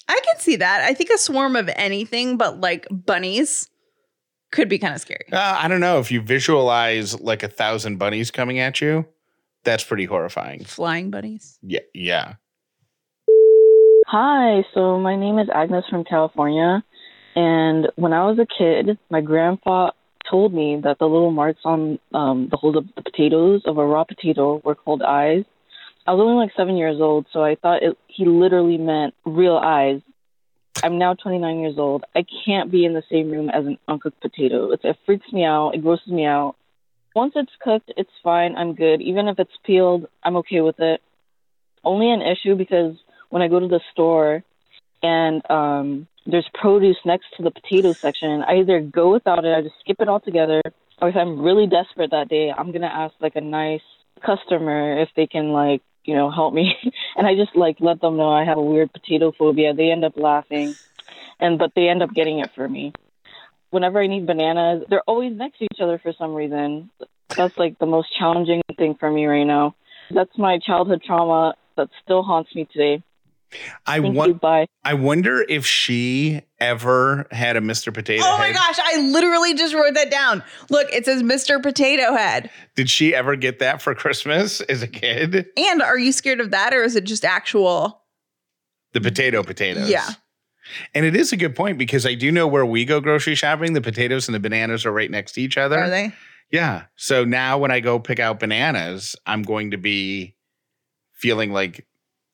I 0.09 0.21
can 0.25 0.41
see 0.41 0.57
that. 0.57 0.83
I 0.83 0.95
think 0.95 1.11
a 1.11 1.19
swarm 1.19 1.57
of 1.57 1.71
anything 1.75 2.37
but 2.37 2.61
like 2.61 2.87
bunnies 2.91 3.69
could 4.53 4.69
be 4.69 4.79
kind 4.79 4.95
of 4.95 5.01
scary. 5.01 5.27
Uh, 5.33 5.57
I 5.59 5.69
don't 5.69 5.81
know. 5.81 5.99
If 5.99 6.11
you 6.11 6.21
visualize 6.21 7.19
like 7.21 7.43
a 7.43 7.49
thousand 7.49 7.99
bunnies 7.99 8.31
coming 8.31 8.59
at 8.59 8.81
you, 8.81 9.07
that's 9.67 9.85
pretty 9.85 10.07
horrifying. 10.07 10.65
Flying 10.65 11.11
bunnies? 11.11 11.59
Yeah. 11.61 11.81
Yeah. 11.93 12.35
Hi, 14.07 14.65
so 14.73 14.99
my 14.99 15.17
name 15.17 15.39
is 15.39 15.49
Agnes 15.53 15.85
from 15.91 16.05
California. 16.05 16.83
And 17.35 17.89
when 17.97 18.13
I 18.13 18.25
was 18.25 18.39
a 18.39 18.47
kid, 18.47 18.97
my 19.11 19.21
grandpa 19.21 19.91
told 20.31 20.55
me 20.55 20.81
that 20.85 20.99
the 20.99 21.07
little 21.07 21.33
marks 21.33 21.61
on 21.65 21.99
um, 22.15 22.49
the 22.51 22.57
hold 22.57 22.77
of 22.77 22.87
the 22.95 23.03
potatoes 23.03 23.63
of 23.67 23.79
a 23.79 23.85
raw 23.85 24.05
potato 24.05 24.63
were 24.65 24.77
called 24.77 25.03
eyes. 25.03 25.45
I 26.07 26.13
was 26.13 26.23
only 26.23 26.45
like 26.45 26.53
seven 26.57 26.77
years 26.77 27.01
old, 27.01 27.27
so 27.33 27.43
I 27.43 27.57
thought 27.57 27.83
it, 27.83 27.99
he 28.07 28.25
literally 28.25 28.79
meant 28.79 29.15
real 29.25 29.57
eyes. 29.57 30.01
I'm 30.85 30.99
now 30.99 31.15
29 31.15 31.59
years 31.59 31.75
old. 31.77 32.05
I 32.15 32.25
can't 32.47 32.71
be 32.71 32.85
in 32.85 32.95
the 32.95 33.03
same 33.11 33.31
room 33.31 33.51
as 33.51 33.67
an 33.67 33.77
uncooked 33.89 34.21
potato. 34.21 34.71
It, 34.71 34.81
it 34.85 34.97
freaks 35.05 35.33
me 35.33 35.45
out. 35.45 35.71
It 35.71 35.83
grosses 35.83 36.07
me 36.07 36.25
out. 36.25 36.55
Once 37.17 37.33
it's 37.35 37.53
cooked, 37.63 37.91
it's 37.97 38.11
fine. 38.23 38.55
I'm 38.57 38.75
good. 38.75 39.01
Even 39.01 39.27
if 39.27 39.39
it's 39.39 39.51
peeled, 39.65 40.07
I'm 40.23 40.37
okay 40.37 40.61
with 40.61 40.79
it. 40.81 41.01
Only 41.83 42.13
an 42.13 42.21
issue 42.21 42.55
because 42.57 42.95
when 43.31 43.41
I 43.41 43.49
go 43.49 43.59
to 43.59 43.67
the 43.67 43.81
store 43.91 44.45
and 45.03 45.41
um, 45.51 46.09
there's 46.27 46.47
produce 46.53 46.99
next 47.07 47.25
to 47.39 47.43
the 47.43 47.51
potato 47.51 47.95
section, 48.03 48.43
I 48.47 48.57
either 48.59 48.81
go 48.83 49.15
without 49.15 49.47
it, 49.47 49.57
I 49.57 49.63
just 49.63 49.77
skip 49.81 49.97
it 50.01 50.11
altogether, 50.11 50.61
or 51.01 51.09
if 51.09 51.17
I'm 51.17 51.41
really 51.41 51.67
desperate 51.67 52.11
that 52.11 52.29
day, 52.29 52.53
I'm 52.55 52.71
gonna 52.71 52.87
ask 52.87 53.15
like 53.19 53.37
a 53.37 53.41
nice 53.41 53.81
customer 54.21 55.01
if 55.01 55.09
they 55.17 55.27
can 55.27 55.53
like 55.53 55.81
you 56.05 56.15
know 56.15 56.31
help 56.31 56.53
me, 56.53 56.75
and 57.17 57.27
I 57.27 57.35
just 57.35 57.57
like 57.57 57.79
let 57.81 58.03
them 58.03 58.19
know 58.19 58.31
I 58.31 58.45
have 58.45 58.59
a 58.59 58.63
weird 58.63 58.93
potato 58.93 59.33
phobia. 59.39 59.73
They 59.73 59.91
end 59.91 60.05
up 60.05 60.19
laughing, 60.19 60.77
and 61.41 61.59
but 61.59 61.73
they 61.75 61.89
end 61.89 62.03
up 62.03 62.13
getting 62.13 62.41
it 62.41 62.51
for 62.55 62.69
me. 62.69 62.93
Whenever 63.71 64.01
I 64.01 64.07
need 64.07 64.27
bananas, 64.27 64.85
they're 64.89 65.03
always 65.07 65.37
next 65.37 65.59
to 65.59 65.65
each 65.65 65.81
other 65.81 65.99
for 65.99 66.13
some 66.19 66.35
reason. 66.35 66.91
That's 67.37 67.57
like 67.59 67.79
the 67.79 67.87
most 67.87 68.09
challenging 68.19 68.63
thing 68.77 68.97
for 68.99 69.11
me 69.11 69.27
right 69.27 69.45
now. 69.45 69.75
That's 70.15 70.37
my 70.39 70.59
childhood 70.65 71.03
trauma 71.05 71.55
that 71.77 71.89
still 72.03 72.23
haunts 72.23 72.55
me 72.55 72.67
today. 72.73 73.03
I 73.87 74.01
want. 74.01 74.43
I 74.85 74.95
wonder 74.95 75.45
if 75.49 75.65
she 75.65 76.43
ever 76.59 77.27
had 77.31 77.57
a 77.57 77.61
Mr. 77.61 77.95
Potato. 77.95 78.23
Oh 78.25 78.37
Head. 78.37 78.49
my 78.49 78.53
gosh! 78.53 78.77
I 78.83 79.01
literally 79.01 79.55
just 79.55 79.73
wrote 79.73 79.95
that 79.95 80.11
down. 80.11 80.43
Look, 80.69 80.89
it 80.93 81.05
says 81.05 81.23
Mr. 81.23 81.63
Potato 81.63 82.15
Head. 82.15 82.51
Did 82.75 82.91
she 82.91 83.15
ever 83.15 83.37
get 83.37 83.61
that 83.61 83.81
for 83.81 83.95
Christmas 83.95 84.61
as 84.63 84.83
a 84.83 84.89
kid? 84.89 85.47
And 85.57 85.81
are 85.81 85.99
you 85.99 86.13
scared 86.13 86.41
of 86.41 86.51
that, 86.51 86.75
or 86.75 86.83
is 86.83 86.97
it 86.97 87.05
just 87.05 87.25
actual? 87.25 88.03
The 88.93 89.01
potato 89.01 89.43
potatoes. 89.43 89.89
Yeah. 89.89 90.09
And 90.95 91.05
it 91.07 91.15
is 91.17 91.33
a 91.33 91.37
good 91.37 91.55
point 91.55 91.79
because 91.79 92.05
I 92.07 92.15
do 92.15 92.31
know 92.33 92.47
where 92.47 92.67
we 92.67 92.85
go 92.85 93.01
grocery 93.01 93.35
shopping. 93.35 93.73
The 93.73 93.81
potatoes 93.81 94.29
and 94.29 94.35
the 94.35 94.41
bananas 94.41 94.85
are 94.87 94.93
right 94.93 95.11
next 95.11 95.33
to 95.33 95.41
each 95.43 95.57
other. 95.57 95.79
Are 95.79 95.91
they? 95.91 96.13
Yeah. 96.51 96.85
So 96.97 97.25
now 97.25 97.59
when 97.59 97.71
I 97.71 97.81
go 97.81 97.99
pick 97.99 98.19
out 98.21 98.41
bananas, 98.41 99.17
I'm 99.27 99.43
going 99.43 99.73
to 99.73 99.77
be 99.77 100.37
feeling 101.13 101.53
like 101.53 101.87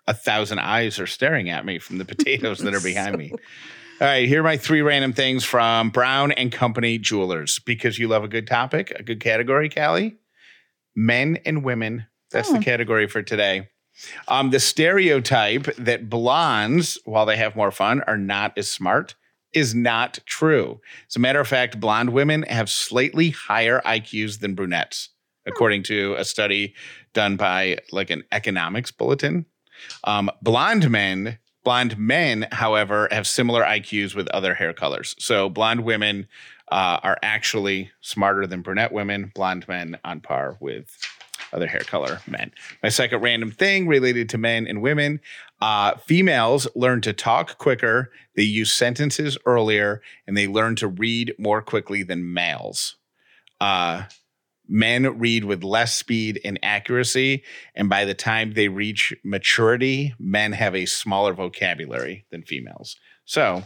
a 0.06 0.14
thousand 0.14 0.58
eyes 0.58 0.98
are 0.98 1.06
staring 1.06 1.48
at 1.48 1.64
me 1.64 1.78
from 1.78 1.98
the 1.98 2.04
potatoes 2.04 2.58
that 2.60 2.74
are 2.74 2.80
behind 2.84 3.16
me. 3.16 3.32
All 3.32 4.08
right, 4.08 4.26
here 4.26 4.40
are 4.40 4.44
my 4.44 4.56
three 4.56 4.82
random 4.82 5.12
things 5.12 5.44
from 5.44 5.90
Brown 5.90 6.32
and 6.32 6.50
Company 6.50 6.98
Jewelers 6.98 7.60
because 7.60 7.98
you 8.00 8.08
love 8.08 8.24
a 8.24 8.28
good 8.28 8.48
topic, 8.48 8.90
a 8.96 9.02
good 9.02 9.20
category, 9.20 9.68
Callie. 9.68 10.16
Men 10.96 11.38
and 11.46 11.62
women. 11.62 12.06
That's 12.32 12.50
Oh. 12.50 12.54
the 12.54 12.64
category 12.64 13.06
for 13.06 13.22
today. 13.22 13.68
Um, 14.28 14.50
the 14.50 14.60
stereotype 14.60 15.74
that 15.76 16.08
blondes, 16.08 16.98
while 17.04 17.26
they 17.26 17.36
have 17.36 17.56
more 17.56 17.70
fun, 17.70 18.02
are 18.06 18.16
not 18.16 18.56
as 18.56 18.70
smart 18.70 19.14
is 19.52 19.74
not 19.74 20.18
true. 20.24 20.80
As 21.08 21.16
a 21.16 21.20
matter 21.20 21.40
of 21.40 21.48
fact, 21.48 21.78
blonde 21.78 22.10
women 22.10 22.42
have 22.44 22.70
slightly 22.70 23.30
higher 23.30 23.82
IQs 23.84 24.40
than 24.40 24.54
brunettes, 24.54 25.10
according 25.46 25.82
to 25.84 26.14
a 26.14 26.24
study 26.24 26.74
done 27.12 27.36
by 27.36 27.78
like 27.90 28.10
an 28.10 28.24
economics 28.32 28.90
bulletin. 28.90 29.44
Um, 30.04 30.30
blonde 30.40 30.90
men 30.90 31.38
Blonde 31.64 31.96
men, 31.96 32.48
however, 32.50 33.08
have 33.12 33.26
similar 33.26 33.62
IQs 33.62 34.14
with 34.14 34.28
other 34.28 34.54
hair 34.54 34.72
colors. 34.72 35.14
So 35.18 35.48
blonde 35.48 35.84
women 35.84 36.26
uh, 36.70 36.98
are 37.02 37.18
actually 37.22 37.92
smarter 38.00 38.46
than 38.46 38.62
brunette 38.62 38.92
women. 38.92 39.30
Blonde 39.34 39.68
men 39.68 39.98
on 40.04 40.20
par 40.20 40.56
with 40.60 40.96
other 41.52 41.66
hair 41.66 41.80
color 41.80 42.20
men. 42.26 42.52
My 42.82 42.88
second 42.88 43.20
random 43.20 43.50
thing 43.50 43.86
related 43.86 44.28
to 44.30 44.38
men 44.38 44.66
and 44.66 44.82
women 44.82 45.20
uh, 45.62 45.96
females 45.98 46.66
learn 46.74 47.00
to 47.02 47.12
talk 47.12 47.56
quicker, 47.56 48.10
they 48.34 48.42
use 48.42 48.72
sentences 48.72 49.38
earlier, 49.46 50.02
and 50.26 50.36
they 50.36 50.48
learn 50.48 50.74
to 50.74 50.88
read 50.88 51.32
more 51.38 51.62
quickly 51.62 52.02
than 52.02 52.34
males. 52.34 52.96
Uh, 53.60 54.02
men 54.68 55.20
read 55.20 55.44
with 55.44 55.62
less 55.62 55.94
speed 55.94 56.40
and 56.44 56.58
accuracy, 56.64 57.44
and 57.76 57.88
by 57.88 58.04
the 58.04 58.12
time 58.12 58.54
they 58.54 58.66
reach 58.66 59.14
maturity, 59.22 60.14
men 60.18 60.50
have 60.50 60.74
a 60.74 60.84
smaller 60.84 61.32
vocabulary 61.32 62.26
than 62.30 62.42
females. 62.42 62.96
So, 63.24 63.62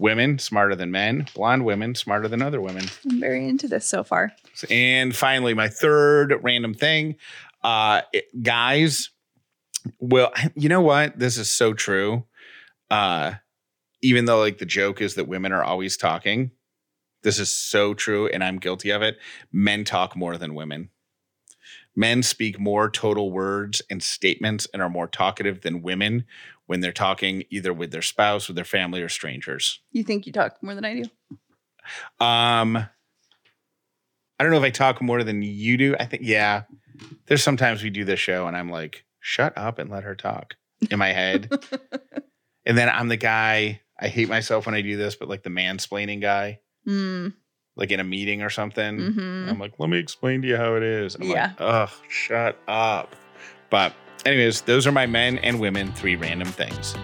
women 0.00 0.38
smarter 0.38 0.74
than 0.74 0.90
men, 0.90 1.26
blonde 1.34 1.64
women 1.64 1.94
smarter 1.94 2.26
than 2.26 2.40
other 2.40 2.60
women. 2.60 2.86
I'm 3.08 3.20
very 3.20 3.46
into 3.46 3.68
this 3.68 3.86
so 3.86 4.02
far. 4.02 4.32
And 4.70 5.14
finally, 5.14 5.52
my 5.54 5.68
third 5.68 6.34
random 6.42 6.74
thing 6.74 7.16
uh, 7.62 8.00
it- 8.12 8.42
guys, 8.42 9.10
well, 9.98 10.32
you 10.54 10.68
know 10.70 10.80
what? 10.80 11.18
This 11.18 11.36
is 11.36 11.52
so 11.52 11.74
true. 11.74 12.24
Uh, 12.90 13.34
even 14.02 14.24
though, 14.24 14.40
like, 14.40 14.56
the 14.58 14.66
joke 14.66 15.02
is 15.02 15.14
that 15.16 15.28
women 15.28 15.52
are 15.52 15.62
always 15.62 15.98
talking, 15.98 16.52
this 17.22 17.38
is 17.38 17.52
so 17.52 17.92
true, 17.92 18.26
and 18.28 18.42
I'm 18.42 18.58
guilty 18.58 18.90
of 18.90 19.02
it. 19.02 19.18
Men 19.52 19.84
talk 19.84 20.16
more 20.16 20.38
than 20.38 20.54
women. 20.54 20.88
Men 21.94 22.22
speak 22.22 22.58
more 22.58 22.88
total 22.88 23.30
words 23.30 23.82
and 23.90 24.02
statements 24.02 24.66
and 24.72 24.80
are 24.80 24.88
more 24.88 25.08
talkative 25.08 25.60
than 25.60 25.82
women 25.82 26.24
when 26.70 26.78
they're 26.78 26.92
talking 26.92 27.42
either 27.50 27.72
with 27.72 27.90
their 27.90 28.00
spouse, 28.00 28.46
with 28.46 28.54
their 28.54 28.64
family, 28.64 29.02
or 29.02 29.08
strangers. 29.08 29.80
You 29.90 30.04
think 30.04 30.24
you 30.24 30.32
talk 30.32 30.62
more 30.62 30.72
than 30.76 30.84
I 30.84 30.94
do? 31.02 32.24
Um, 32.24 32.76
I 32.76 32.88
don't 34.38 34.52
know 34.52 34.56
if 34.58 34.62
I 34.62 34.70
talk 34.70 35.02
more 35.02 35.24
than 35.24 35.42
you 35.42 35.76
do. 35.76 35.96
I 35.98 36.04
think, 36.06 36.22
yeah. 36.24 36.62
There's 37.26 37.42
sometimes 37.42 37.82
we 37.82 37.90
do 37.90 38.04
this 38.04 38.20
show 38.20 38.46
and 38.46 38.56
I'm 38.56 38.70
like, 38.70 39.04
shut 39.18 39.58
up 39.58 39.80
and 39.80 39.90
let 39.90 40.04
her 40.04 40.14
talk 40.14 40.54
in 40.92 40.98
my 41.00 41.08
head. 41.08 41.50
and 42.64 42.78
then 42.78 42.88
I'm 42.88 43.08
the 43.08 43.16
guy, 43.16 43.80
I 43.98 44.06
hate 44.06 44.28
myself 44.28 44.66
when 44.66 44.76
I 44.76 44.82
do 44.82 44.96
this, 44.96 45.16
but 45.16 45.28
like 45.28 45.42
the 45.42 45.50
mansplaining 45.50 46.20
guy, 46.20 46.60
Mm, 46.86 47.32
like 47.74 47.90
in 47.90 47.98
a 47.98 48.04
meeting 48.04 48.42
or 48.42 48.48
something. 48.50 48.96
mhm. 48.96 49.48
I'm 49.50 49.58
like, 49.58 49.72
let 49.80 49.90
me 49.90 49.98
explain 49.98 50.40
to 50.42 50.48
you 50.48 50.56
how 50.56 50.76
it 50.76 50.84
is. 50.84 51.16
I'm 51.16 51.24
Yeah. 51.24 51.46
like, 51.48 51.56
ugh, 51.60 51.90
shut 52.08 52.56
up. 52.68 53.16
But, 53.70 53.92
anyways, 54.24 54.62
those 54.62 54.86
are 54.86 54.92
my 54.92 55.06
men 55.06 55.38
and 55.38 55.60
women 55.60 55.92
three 55.92 56.16
random 56.16 56.48
things. 56.48 56.94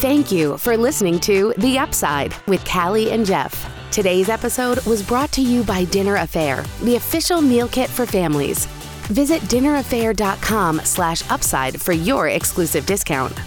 Thank 0.00 0.32
you 0.32 0.58
for 0.58 0.76
listening 0.76 1.20
to 1.20 1.54
The 1.58 1.78
Upside 1.78 2.34
with 2.46 2.64
Callie 2.64 3.12
and 3.12 3.24
Jeff. 3.24 3.70
Today's 3.90 4.28
episode 4.28 4.84
was 4.86 5.02
brought 5.02 5.30
to 5.32 5.42
you 5.42 5.62
by 5.64 5.84
Dinner 5.84 6.16
A'Fare, 6.16 6.66
the 6.80 6.96
official 6.96 7.42
meal 7.42 7.68
kit 7.68 7.90
for 7.90 8.06
families. 8.06 8.66
Visit 9.08 9.42
dinnerafare.com 9.42 10.80
slash 10.80 11.30
upside 11.30 11.80
for 11.80 11.92
your 11.92 12.28
exclusive 12.28 12.86
discount. 12.86 13.38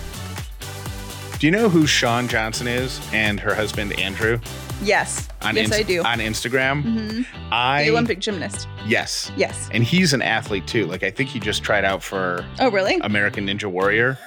Do 1.39 1.47
you 1.47 1.51
know 1.51 1.67
who 1.67 1.87
Shawn 1.87 2.27
Johnson 2.27 2.67
is 2.67 3.01
and 3.11 3.39
her 3.39 3.55
husband 3.55 3.99
Andrew? 3.99 4.39
Yes. 4.83 5.27
On 5.41 5.55
yes, 5.55 5.67
Inst- 5.67 5.79
I 5.79 5.83
do. 5.83 6.03
On 6.03 6.19
Instagram. 6.19 6.81
hmm 6.83 7.21
I 7.51 7.83
The 7.85 7.91
Olympic 7.91 8.19
gymnast. 8.19 8.67
yes. 8.85 9.31
Yes. 9.37 9.69
And 9.71 9.83
he's 9.83 10.13
an 10.13 10.21
athlete 10.21 10.67
too. 10.67 10.85
Like 10.85 11.03
I 11.03 11.11
think 11.11 11.29
he 11.29 11.39
just 11.39 11.63
tried 11.63 11.85
out 11.85 12.03
for 12.03 12.45
Oh, 12.59 12.69
really? 12.69 12.97
American 13.01 13.47
Ninja 13.47 13.65
Warrior. 13.65 14.17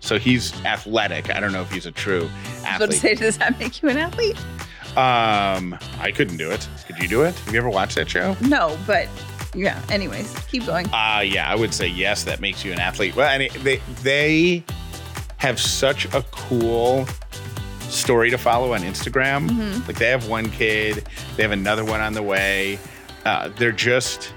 So 0.00 0.18
he's 0.18 0.52
athletic. 0.64 1.34
I 1.34 1.40
don't 1.40 1.52
know 1.52 1.62
if 1.62 1.70
he's 1.70 1.86
a 1.86 1.92
true 1.92 2.28
I 2.64 2.78
was 2.78 2.98
say, 3.00 3.14
does 3.14 3.38
that 3.38 3.58
make 3.58 3.82
you 3.82 3.88
an 3.88 3.98
athlete? 3.98 4.36
Um, 4.96 5.78
I 6.00 6.10
couldn't 6.14 6.38
do 6.38 6.50
it. 6.50 6.66
Could 6.86 6.98
you 6.98 7.08
do 7.08 7.22
it? 7.22 7.34
Have 7.34 7.52
you 7.54 7.60
ever 7.60 7.68
watched 7.70 7.94
that 7.96 8.08
show? 8.08 8.36
No, 8.40 8.76
but 8.86 9.06
yeah. 9.54 9.80
Anyways, 9.90 10.34
keep 10.50 10.66
going. 10.66 10.86
Uh 10.92 11.22
yeah, 11.24 11.48
I 11.50 11.54
would 11.54 11.72
say 11.72 11.86
yes. 11.86 12.24
That 12.24 12.40
makes 12.40 12.64
you 12.64 12.72
an 12.72 12.80
athlete. 12.80 13.14
Well, 13.16 13.28
and 13.28 13.42
it- 13.44 13.52
they 13.64 13.80
they 14.02 14.64
have 15.38 15.60
such 15.60 16.06
a 16.14 16.22
cool 16.32 17.06
story 17.88 18.30
to 18.30 18.38
follow 18.38 18.74
on 18.74 18.80
Instagram. 18.82 19.48
Mhm. 19.48 19.86
Like 19.86 19.98
they 19.98 20.08
have 20.10 20.28
one 20.28 20.50
kid, 20.50 21.06
they 21.36 21.42
have 21.42 21.52
another 21.52 21.84
one 21.84 22.00
on 22.00 22.12
the 22.12 22.22
way. 22.22 22.78
Uh, 23.24 23.48
they're 23.56 23.72
just 23.72 24.32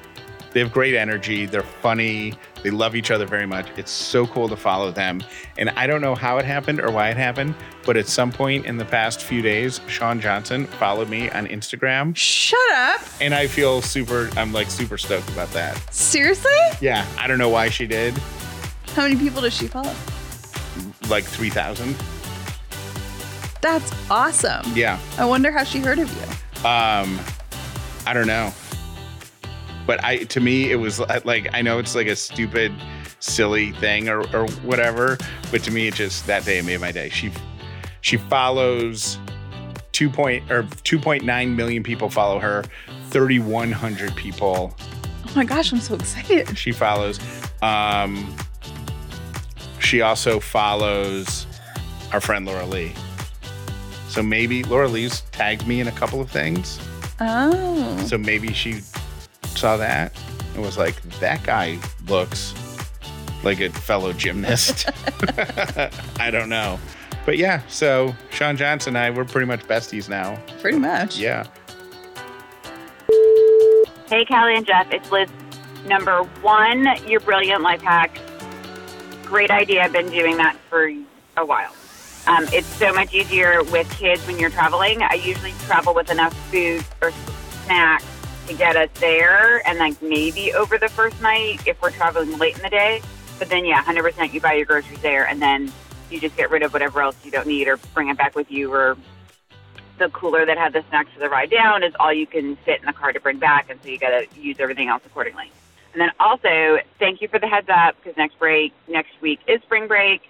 they 0.53 0.59
have 0.59 0.73
great 0.73 0.95
energy. 0.95 1.45
They're 1.45 1.63
funny. 1.63 2.33
They 2.61 2.71
love 2.71 2.93
each 2.93 3.09
other 3.09 3.25
very 3.25 3.45
much. 3.45 3.67
It's 3.77 3.89
so 3.89 4.27
cool 4.27 4.49
to 4.49 4.57
follow 4.57 4.91
them. 4.91 5.23
And 5.57 5.69
I 5.77 5.87
don't 5.87 6.01
know 6.01 6.13
how 6.13 6.39
it 6.39 6.45
happened 6.45 6.81
or 6.81 6.91
why 6.91 7.09
it 7.09 7.15
happened, 7.15 7.55
but 7.85 7.95
at 7.95 8.05
some 8.07 8.33
point 8.33 8.65
in 8.65 8.75
the 8.75 8.83
past 8.83 9.23
few 9.23 9.41
days, 9.41 9.79
Shawn 9.87 10.19
Johnson 10.19 10.67
followed 10.67 11.07
me 11.07 11.29
on 11.29 11.47
Instagram. 11.47 12.13
Shut 12.17 12.59
up. 12.73 12.99
And 13.21 13.33
I 13.33 13.47
feel 13.47 13.81
super, 13.81 14.29
I'm 14.35 14.51
like 14.51 14.69
super 14.69 14.97
stoked 14.97 15.29
about 15.29 15.49
that. 15.53 15.81
Seriously? 15.93 16.51
Yeah. 16.81 17.05
I 17.17 17.27
don't 17.27 17.37
know 17.37 17.47
why 17.49 17.69
she 17.69 17.87
did. 17.87 18.13
How 18.93 19.03
many 19.03 19.15
people 19.15 19.41
does 19.41 19.53
she 19.53 19.67
follow? 19.67 19.93
Like 21.09 21.23
3,000. 21.23 21.95
That's 23.61 23.91
awesome. 24.09 24.65
Yeah. 24.75 24.99
I 25.17 25.25
wonder 25.25 25.51
how 25.51 25.63
she 25.63 25.79
heard 25.79 25.99
of 25.99 26.11
you. 26.11 26.67
Um, 26.67 27.19
I 28.05 28.13
don't 28.13 28.27
know. 28.27 28.51
But 29.87 30.03
I, 30.03 30.23
to 30.25 30.39
me, 30.39 30.71
it 30.71 30.75
was 30.75 30.99
like, 31.25 31.49
I 31.53 31.61
know 31.61 31.79
it's 31.79 31.95
like 31.95 32.07
a 32.07 32.15
stupid, 32.15 32.71
silly 33.19 33.71
thing 33.73 34.09
or, 34.09 34.21
or 34.35 34.47
whatever, 34.63 35.17
but 35.51 35.63
to 35.63 35.71
me, 35.71 35.87
it 35.87 35.95
just, 35.95 36.27
that 36.27 36.45
day 36.45 36.61
made 36.61 36.79
my 36.79 36.91
day. 36.91 37.09
She, 37.09 37.31
she 38.01 38.17
follows 38.17 39.17
2 39.91 40.09
point 40.09 40.49
or 40.51 40.63
2.9 40.63 41.55
million 41.55 41.83
people 41.83 42.09
follow 42.09 42.39
her. 42.39 42.63
3,100 43.09 44.15
people 44.15 44.75
Oh 45.31 45.35
my 45.35 45.45
gosh, 45.45 45.71
I'm 45.71 45.79
so 45.79 45.95
excited. 45.95 46.57
she 46.57 46.73
follows. 46.73 47.19
Um, 47.61 48.35
she 49.79 50.01
also 50.01 50.39
follows 50.41 51.47
our 52.11 52.19
friend 52.19 52.45
Laura 52.45 52.65
Lee. 52.65 52.93
So 54.11 54.21
maybe 54.21 54.61
Laura 54.63 54.89
Lee's 54.89 55.21
tagged 55.31 55.65
me 55.65 55.79
in 55.79 55.87
a 55.87 55.91
couple 55.93 56.19
of 56.19 56.29
things. 56.29 56.81
Oh. 57.21 57.97
So 58.05 58.17
maybe 58.17 58.51
she 58.51 58.81
saw 59.55 59.77
that 59.77 60.11
and 60.53 60.61
was 60.61 60.77
like, 60.77 61.01
that 61.21 61.41
guy 61.43 61.79
looks 62.07 62.53
like 63.41 63.61
a 63.61 63.69
fellow 63.69 64.11
gymnast. 64.11 64.89
I 66.19 66.29
don't 66.29 66.49
know. 66.49 66.77
But 67.25 67.37
yeah, 67.37 67.61
so 67.69 68.13
Shawn 68.31 68.57
Johnson 68.57 68.97
and 68.97 69.05
I, 69.05 69.17
we're 69.17 69.23
pretty 69.23 69.47
much 69.47 69.61
besties 69.61 70.09
now. 70.09 70.37
Pretty 70.59 70.77
much. 70.77 71.17
Yeah. 71.17 71.47
Hey, 74.09 74.25
Callie 74.25 74.57
and 74.57 74.65
Jeff, 74.65 74.91
it's 74.91 75.09
Liz. 75.09 75.29
Number 75.85 76.23
one, 76.41 76.85
your 77.07 77.21
brilliant 77.21 77.61
life 77.61 77.81
hack. 77.81 78.19
Great 79.23 79.51
idea. 79.51 79.83
I've 79.83 79.93
been 79.93 80.09
doing 80.09 80.35
that 80.35 80.57
for 80.69 80.91
a 81.37 81.45
while. 81.45 81.73
Um, 82.31 82.47
it's 82.53 82.67
so 82.67 82.93
much 82.93 83.13
easier 83.13 83.61
with 83.65 83.91
kids 83.99 84.25
when 84.25 84.39
you're 84.39 84.49
traveling. 84.49 85.03
I 85.03 85.15
usually 85.15 85.51
travel 85.65 85.93
with 85.93 86.09
enough 86.09 86.33
food 86.49 86.81
or 87.01 87.11
snacks 87.65 88.05
to 88.47 88.53
get 88.53 88.77
us 88.77 88.87
there 89.01 89.67
and 89.67 89.77
like 89.79 90.01
maybe 90.01 90.53
over 90.53 90.77
the 90.77 90.87
first 90.87 91.21
night 91.21 91.59
if 91.67 91.81
we're 91.81 91.91
traveling 91.91 92.37
late 92.37 92.55
in 92.55 92.61
the 92.61 92.69
day. 92.69 93.01
But 93.37 93.49
then, 93.49 93.65
yeah, 93.65 93.83
100% 93.83 94.31
you 94.31 94.39
buy 94.39 94.53
your 94.53 94.65
groceries 94.65 95.01
there 95.01 95.27
and 95.27 95.41
then 95.41 95.73
you 96.09 96.21
just 96.21 96.37
get 96.37 96.49
rid 96.49 96.63
of 96.63 96.71
whatever 96.71 97.01
else 97.01 97.17
you 97.25 97.31
don't 97.31 97.47
need 97.47 97.67
or 97.67 97.75
bring 97.93 98.07
it 98.07 98.17
back 98.17 98.33
with 98.33 98.49
you 98.49 98.73
or 98.73 98.95
the 99.97 100.07
cooler 100.11 100.45
that 100.45 100.57
had 100.57 100.71
the 100.71 100.85
snacks 100.87 101.11
for 101.13 101.19
the 101.19 101.27
ride 101.27 101.51
down 101.51 101.83
is 101.83 101.93
all 101.99 102.13
you 102.13 102.25
can 102.25 102.55
fit 102.55 102.79
in 102.79 102.85
the 102.85 102.93
car 102.93 103.11
to 103.11 103.19
bring 103.19 103.39
back, 103.39 103.69
and 103.69 103.77
so 103.83 103.89
you 103.89 103.99
got 103.99 104.09
to 104.09 104.25
use 104.39 104.55
everything 104.59 104.87
else 104.87 105.03
accordingly. 105.05 105.51
And 105.91 105.99
then 106.01 106.11
also, 106.17 106.79
thank 106.97 107.21
you 107.21 107.27
for 107.27 107.39
the 107.39 107.47
heads 107.47 107.67
up 107.69 107.97
because 107.97 108.15
next 108.15 108.39
break, 108.39 108.73
next 108.87 109.11
week 109.21 109.41
is 109.47 109.61
spring 109.63 109.87
break, 109.87 110.21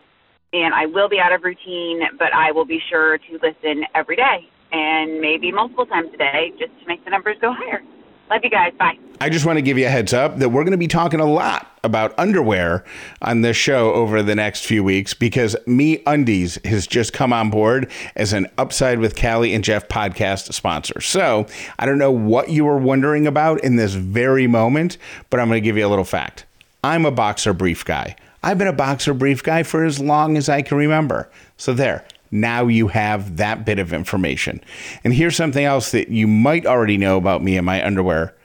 and 0.53 0.73
I 0.73 0.85
will 0.85 1.09
be 1.09 1.19
out 1.19 1.33
of 1.33 1.43
routine, 1.43 2.01
but 2.17 2.33
I 2.33 2.51
will 2.51 2.65
be 2.65 2.81
sure 2.89 3.17
to 3.17 3.39
listen 3.41 3.85
every 3.95 4.15
day 4.15 4.47
and 4.71 5.19
maybe 5.19 5.51
multiple 5.51 5.85
times 5.85 6.13
a 6.13 6.17
day 6.17 6.53
just 6.57 6.71
to 6.79 6.87
make 6.87 7.03
the 7.03 7.11
numbers 7.11 7.37
go 7.41 7.53
higher. 7.53 7.81
Love 8.29 8.41
you 8.43 8.49
guys. 8.49 8.71
Bye. 8.79 8.97
I 9.19 9.29
just 9.29 9.45
want 9.45 9.57
to 9.57 9.61
give 9.61 9.77
you 9.77 9.85
a 9.85 9.89
heads 9.89 10.13
up 10.13 10.39
that 10.39 10.49
we're 10.49 10.63
going 10.63 10.71
to 10.71 10.77
be 10.77 10.87
talking 10.87 11.19
a 11.19 11.25
lot 11.25 11.67
about 11.83 12.17
underwear 12.17 12.85
on 13.21 13.41
this 13.41 13.57
show 13.57 13.93
over 13.93 14.23
the 14.23 14.35
next 14.35 14.65
few 14.65 14.85
weeks 14.85 15.13
because 15.13 15.55
MeUndies 15.67 16.65
has 16.65 16.87
just 16.87 17.11
come 17.11 17.33
on 17.33 17.49
board 17.49 17.91
as 18.15 18.31
an 18.31 18.47
Upside 18.57 18.99
with 18.99 19.19
Callie 19.19 19.53
and 19.53 19.65
Jeff 19.65 19.89
podcast 19.89 20.53
sponsor. 20.53 21.01
So 21.01 21.45
I 21.77 21.85
don't 21.85 21.97
know 21.97 22.11
what 22.11 22.49
you 22.49 22.63
were 22.63 22.77
wondering 22.77 23.27
about 23.27 23.61
in 23.65 23.75
this 23.75 23.95
very 23.95 24.47
moment, 24.47 24.97
but 25.29 25.41
I'm 25.41 25.49
going 25.49 25.61
to 25.61 25.65
give 25.65 25.75
you 25.75 25.85
a 25.85 25.89
little 25.89 26.05
fact. 26.05 26.45
I'm 26.83 27.05
a 27.05 27.11
boxer 27.11 27.51
brief 27.53 27.83
guy. 27.83 28.15
I've 28.43 28.57
been 28.57 28.67
a 28.67 28.73
boxer 28.73 29.13
brief 29.13 29.43
guy 29.43 29.63
for 29.63 29.83
as 29.83 29.99
long 29.99 30.35
as 30.35 30.49
I 30.49 30.61
can 30.61 30.77
remember. 30.77 31.29
So 31.57 31.73
there. 31.73 32.05
Now 32.31 32.67
you 32.67 32.87
have 32.87 33.37
that 33.37 33.65
bit 33.65 33.77
of 33.77 33.91
information. 33.91 34.63
And 35.03 35.13
here's 35.13 35.35
something 35.35 35.65
else 35.65 35.91
that 35.91 36.09
you 36.09 36.27
might 36.27 36.65
already 36.65 36.97
know 36.97 37.17
about 37.17 37.43
me 37.43 37.57
and 37.57 37.65
my 37.65 37.85
underwear. 37.85 38.35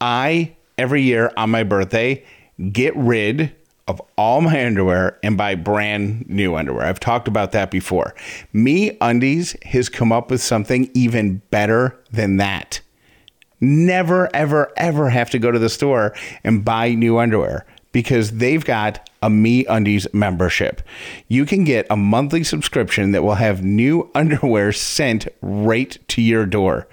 I, 0.00 0.56
every 0.76 1.02
year 1.02 1.32
on 1.36 1.50
my 1.50 1.62
birthday, 1.62 2.24
get 2.72 2.96
rid 2.96 3.54
of 3.86 4.02
all 4.18 4.40
my 4.40 4.66
underwear 4.66 5.18
and 5.22 5.38
buy 5.38 5.54
brand 5.54 6.28
new 6.28 6.56
underwear. 6.56 6.86
I've 6.86 7.00
talked 7.00 7.28
about 7.28 7.52
that 7.52 7.70
before. 7.70 8.14
MeUndies 8.52 9.62
has 9.64 9.88
come 9.88 10.12
up 10.12 10.30
with 10.30 10.42
something 10.42 10.90
even 10.92 11.40
better 11.50 11.98
than 12.10 12.36
that. 12.36 12.80
Never, 13.60 14.28
ever, 14.34 14.72
ever 14.76 15.08
have 15.08 15.30
to 15.30 15.38
go 15.38 15.50
to 15.50 15.58
the 15.58 15.68
store 15.68 16.14
and 16.44 16.64
buy 16.64 16.94
new 16.94 17.18
underwear 17.18 17.64
because 17.98 18.30
they've 18.30 18.64
got 18.64 19.10
a 19.24 19.28
MeUndies 19.28 20.14
membership. 20.14 20.82
You 21.26 21.44
can 21.44 21.64
get 21.64 21.84
a 21.90 21.96
monthly 21.96 22.44
subscription 22.44 23.10
that 23.10 23.24
will 23.24 23.34
have 23.34 23.64
new 23.64 24.08
underwear 24.14 24.70
sent 24.70 25.26
right 25.42 25.98
to 26.06 26.22
your 26.22 26.46
door. 26.46 26.86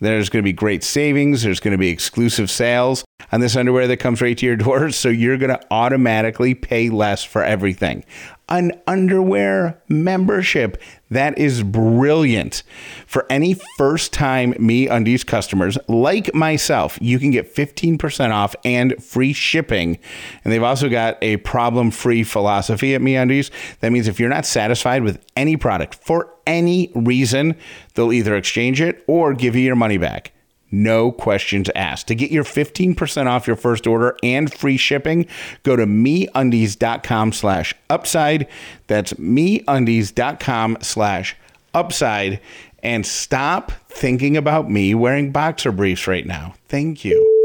There's 0.00 0.28
going 0.28 0.42
to 0.42 0.46
be 0.46 0.52
great 0.52 0.84
savings, 0.84 1.44
there's 1.44 1.60
going 1.60 1.72
to 1.72 1.78
be 1.78 1.88
exclusive 1.88 2.50
sales 2.50 3.06
on 3.32 3.40
this 3.40 3.56
underwear 3.56 3.86
that 3.86 3.96
comes 3.96 4.20
right 4.20 4.36
to 4.36 4.44
your 4.44 4.56
door, 4.66 4.90
so 4.90 5.08
you're 5.08 5.38
going 5.38 5.48
to 5.48 5.60
automatically 5.70 6.52
pay 6.52 6.90
less 6.90 7.24
for 7.24 7.42
everything 7.42 8.04
an 8.50 8.72
underwear 8.86 9.80
membership. 9.88 10.80
That 11.10 11.38
is 11.38 11.62
brilliant. 11.62 12.62
For 13.06 13.26
any 13.30 13.54
first 13.76 14.12
time 14.12 14.54
MeUndies 14.54 15.26
customers 15.26 15.78
like 15.88 16.34
myself, 16.34 16.98
you 17.00 17.18
can 17.18 17.30
get 17.30 17.54
15% 17.54 18.30
off 18.30 18.54
and 18.64 19.02
free 19.02 19.32
shipping. 19.32 19.98
And 20.44 20.52
they've 20.52 20.62
also 20.62 20.88
got 20.88 21.18
a 21.22 21.38
problem 21.38 21.90
free 21.90 22.22
philosophy 22.22 22.94
at 22.94 23.00
MeUndies. 23.00 23.50
That 23.80 23.92
means 23.92 24.08
if 24.08 24.20
you're 24.20 24.28
not 24.28 24.46
satisfied 24.46 25.02
with 25.02 25.24
any 25.36 25.56
product 25.56 25.94
for 25.94 26.34
any 26.46 26.90
reason, 26.94 27.56
they'll 27.94 28.12
either 28.12 28.36
exchange 28.36 28.80
it 28.80 29.04
or 29.06 29.34
give 29.34 29.56
you 29.56 29.62
your 29.62 29.76
money 29.76 29.98
back 29.98 30.32
no 30.70 31.12
questions 31.12 31.70
asked. 31.74 32.08
To 32.08 32.14
get 32.14 32.30
your 32.30 32.44
15% 32.44 33.26
off 33.26 33.46
your 33.46 33.56
first 33.56 33.86
order 33.86 34.16
and 34.22 34.52
free 34.52 34.76
shipping, 34.76 35.26
go 35.62 35.76
to 35.76 35.86
meundies.com 35.86 37.32
slash 37.32 37.74
upside. 37.88 38.46
That's 38.86 39.12
meundies.com 39.14 40.78
slash 40.80 41.36
upside. 41.74 42.40
And 42.82 43.06
stop 43.06 43.72
thinking 43.88 44.36
about 44.36 44.70
me 44.70 44.94
wearing 44.94 45.32
boxer 45.32 45.72
briefs 45.72 46.06
right 46.06 46.26
now. 46.26 46.54
Thank 46.68 47.04
you. 47.04 47.40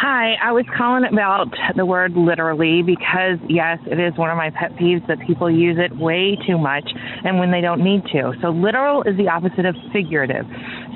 Hi, 0.00 0.34
I 0.40 0.52
was 0.52 0.64
calling 0.76 1.02
about 1.10 1.48
the 1.74 1.84
word 1.84 2.12
literally 2.14 2.82
because, 2.82 3.38
yes, 3.48 3.78
it 3.90 3.98
is 3.98 4.16
one 4.16 4.30
of 4.30 4.36
my 4.36 4.50
pet 4.50 4.70
peeves 4.76 5.04
that 5.08 5.18
people 5.26 5.50
use 5.50 5.76
it 5.76 5.96
way 5.98 6.38
too 6.46 6.56
much 6.56 6.84
and 7.24 7.40
when 7.40 7.50
they 7.50 7.60
don't 7.60 7.82
need 7.82 8.04
to. 8.12 8.32
So, 8.40 8.50
literal 8.50 9.02
is 9.02 9.16
the 9.16 9.28
opposite 9.28 9.66
of 9.66 9.74
figurative. 9.92 10.46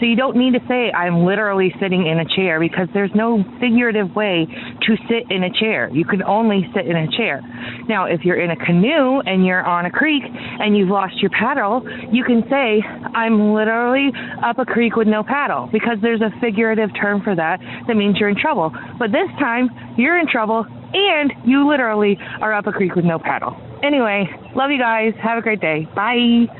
So 0.02 0.06
you 0.06 0.16
don't 0.16 0.36
need 0.36 0.54
to 0.54 0.60
say, 0.66 0.90
I'm 0.90 1.24
literally 1.24 1.72
sitting 1.78 2.08
in 2.08 2.18
a 2.18 2.26
chair 2.34 2.58
because 2.58 2.88
there's 2.92 3.14
no 3.14 3.44
figurative 3.60 4.16
way 4.16 4.48
to 4.50 4.96
sit 5.06 5.30
in 5.30 5.44
a 5.44 5.50
chair. 5.60 5.88
You 5.94 6.04
can 6.04 6.24
only 6.24 6.66
sit 6.74 6.86
in 6.86 6.96
a 6.96 7.06
chair. 7.16 7.40
Now, 7.88 8.06
if 8.06 8.24
you're 8.24 8.40
in 8.42 8.50
a 8.50 8.56
canoe 8.56 9.20
and 9.20 9.46
you're 9.46 9.62
on 9.62 9.86
a 9.86 9.92
creek 9.92 10.24
and 10.26 10.76
you've 10.76 10.88
lost 10.88 11.22
your 11.22 11.30
paddle, 11.30 11.86
you 12.10 12.24
can 12.24 12.42
say, 12.50 12.82
I'm 13.14 13.54
literally 13.54 14.10
up 14.44 14.58
a 14.58 14.64
creek 14.64 14.96
with 14.96 15.06
no 15.06 15.22
paddle 15.22 15.68
because 15.70 15.98
there's 16.02 16.20
a 16.20 16.34
figurative 16.40 16.90
term 17.00 17.22
for 17.22 17.36
that 17.36 17.60
that 17.86 17.94
means 17.94 18.18
you're 18.18 18.28
in 18.28 18.34
trouble. 18.34 18.74
But 18.98 19.12
this 19.12 19.30
time, 19.38 19.70
you're 19.96 20.18
in 20.18 20.26
trouble 20.26 20.66
and 20.92 21.32
you 21.46 21.70
literally 21.70 22.18
are 22.40 22.52
up 22.52 22.66
a 22.66 22.72
creek 22.72 22.96
with 22.96 23.04
no 23.04 23.20
paddle. 23.20 23.54
Anyway, 23.84 24.26
love 24.56 24.72
you 24.72 24.78
guys. 24.78 25.12
Have 25.22 25.38
a 25.38 25.42
great 25.42 25.60
day. 25.60 25.86
Bye. 25.94 26.50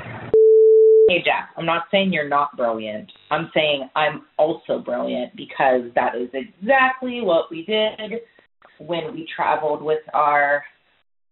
Hey, 1.09 1.19
Jack, 1.25 1.51
I'm 1.57 1.67
not 1.67 1.85
saying 1.91 2.13
you're 2.13 2.29
not 2.29 2.57
brilliant. 2.57 3.11
I'm 3.31 3.51
saying 3.55 3.89
I'm 3.97 4.23
also 4.39 4.79
brilliant 4.79 5.35
because 5.37 5.83
that 5.95 6.15
is 6.15 6.29
exactly 6.33 7.21
what 7.23 7.51
we 7.51 7.65
did 7.65 8.21
when 8.79 9.13
we 9.13 9.27
traveled 9.35 9.83
with 9.83 10.03
our, 10.15 10.63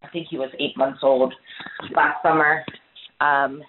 I 0.03 0.09
think 0.09 0.27
he 0.29 0.39
was 0.39 0.51
eight 0.59 0.77
months 0.77 1.01
old 1.03 1.33
last 1.95 2.23
summer 2.23 2.65
um, 3.21 3.63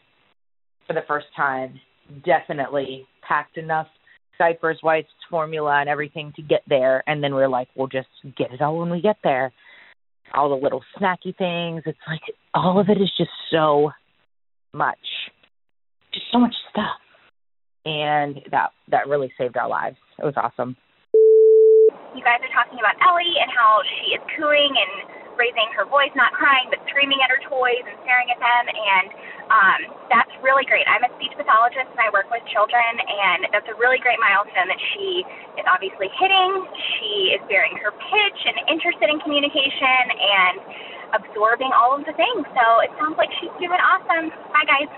for 0.87 0.93
the 0.93 1.01
first 1.07 1.27
time. 1.35 1.79
Definitely 2.25 3.05
packed 3.27 3.57
enough 3.57 3.87
diapers, 4.39 4.79
wipes, 4.83 5.07
formula, 5.29 5.79
and 5.79 5.87
everything 5.89 6.33
to 6.35 6.41
get 6.41 6.61
there. 6.67 7.03
And 7.05 7.23
then 7.23 7.35
we 7.35 7.41
we're 7.41 7.47
like, 7.47 7.67
we'll 7.75 7.87
just 7.87 8.07
get 8.37 8.51
it 8.51 8.61
all 8.61 8.79
when 8.79 8.89
we 8.89 9.01
get 9.01 9.17
there. 9.23 9.53
All 10.33 10.49
the 10.49 10.55
little 10.55 10.83
snacky 10.97 11.35
things. 11.37 11.83
It's 11.85 11.99
like 12.07 12.21
all 12.55 12.79
of 12.79 12.89
it 12.89 12.99
is 12.99 13.11
just 13.17 13.29
so 13.51 13.91
much 14.73 14.97
just 16.13 16.25
so 16.31 16.39
much 16.39 16.55
stuff. 16.69 16.99
And 17.85 18.39
that 18.51 18.71
that 18.89 19.07
really 19.07 19.33
saved 19.37 19.57
our 19.57 19.67
lives. 19.67 19.97
It 20.19 20.25
was 20.25 20.37
awesome. 20.37 20.77
You 22.13 22.21
guys 22.21 22.43
are 22.43 22.53
talking 22.53 22.77
about 22.77 22.99
Ellie 23.01 23.39
and 23.41 23.49
how 23.49 23.81
she 23.97 24.13
is 24.13 24.21
cooing 24.37 24.73
and 24.75 25.21
raising 25.39 25.71
her 25.73 25.87
voice, 25.87 26.11
not 26.13 26.35
crying, 26.35 26.67
but 26.69 26.77
screaming 26.91 27.17
at 27.23 27.31
her 27.31 27.41
toys 27.47 27.81
and 27.87 27.95
staring 28.03 28.29
at 28.29 28.37
them. 28.37 28.63
And 28.67 29.07
um, 29.49 29.79
that's 30.11 30.29
really 30.43 30.67
great. 30.67 30.85
I'm 30.85 31.01
a 31.07 31.11
speech 31.17 31.33
pathologist 31.33 31.89
and 31.89 32.01
I 32.03 32.13
work 32.13 32.29
with 32.29 32.43
children, 32.51 32.91
and 33.01 33.49
that's 33.49 33.65
a 33.71 33.77
really 33.79 33.97
great 33.97 34.19
milestone 34.19 34.69
that 34.69 34.81
she 34.93 35.23
is 35.57 35.65
obviously 35.65 36.11
hitting. 36.19 36.51
She 36.99 37.33
is 37.33 37.41
bearing 37.47 37.73
her 37.81 37.89
pitch 37.89 38.39
and 38.45 38.69
interested 38.69 39.07
in 39.09 39.17
communication 39.23 40.03
and 40.13 40.55
absorbing 41.15 41.71
all 41.75 41.95
of 41.95 42.03
the 42.05 42.15
things. 42.15 42.43
So 42.53 42.63
it 42.85 42.91
sounds 42.99 43.17
like 43.17 43.31
she's 43.39 43.53
doing 43.59 43.79
awesome. 43.81 44.29
Bye, 44.51 44.67
guys. 44.67 44.91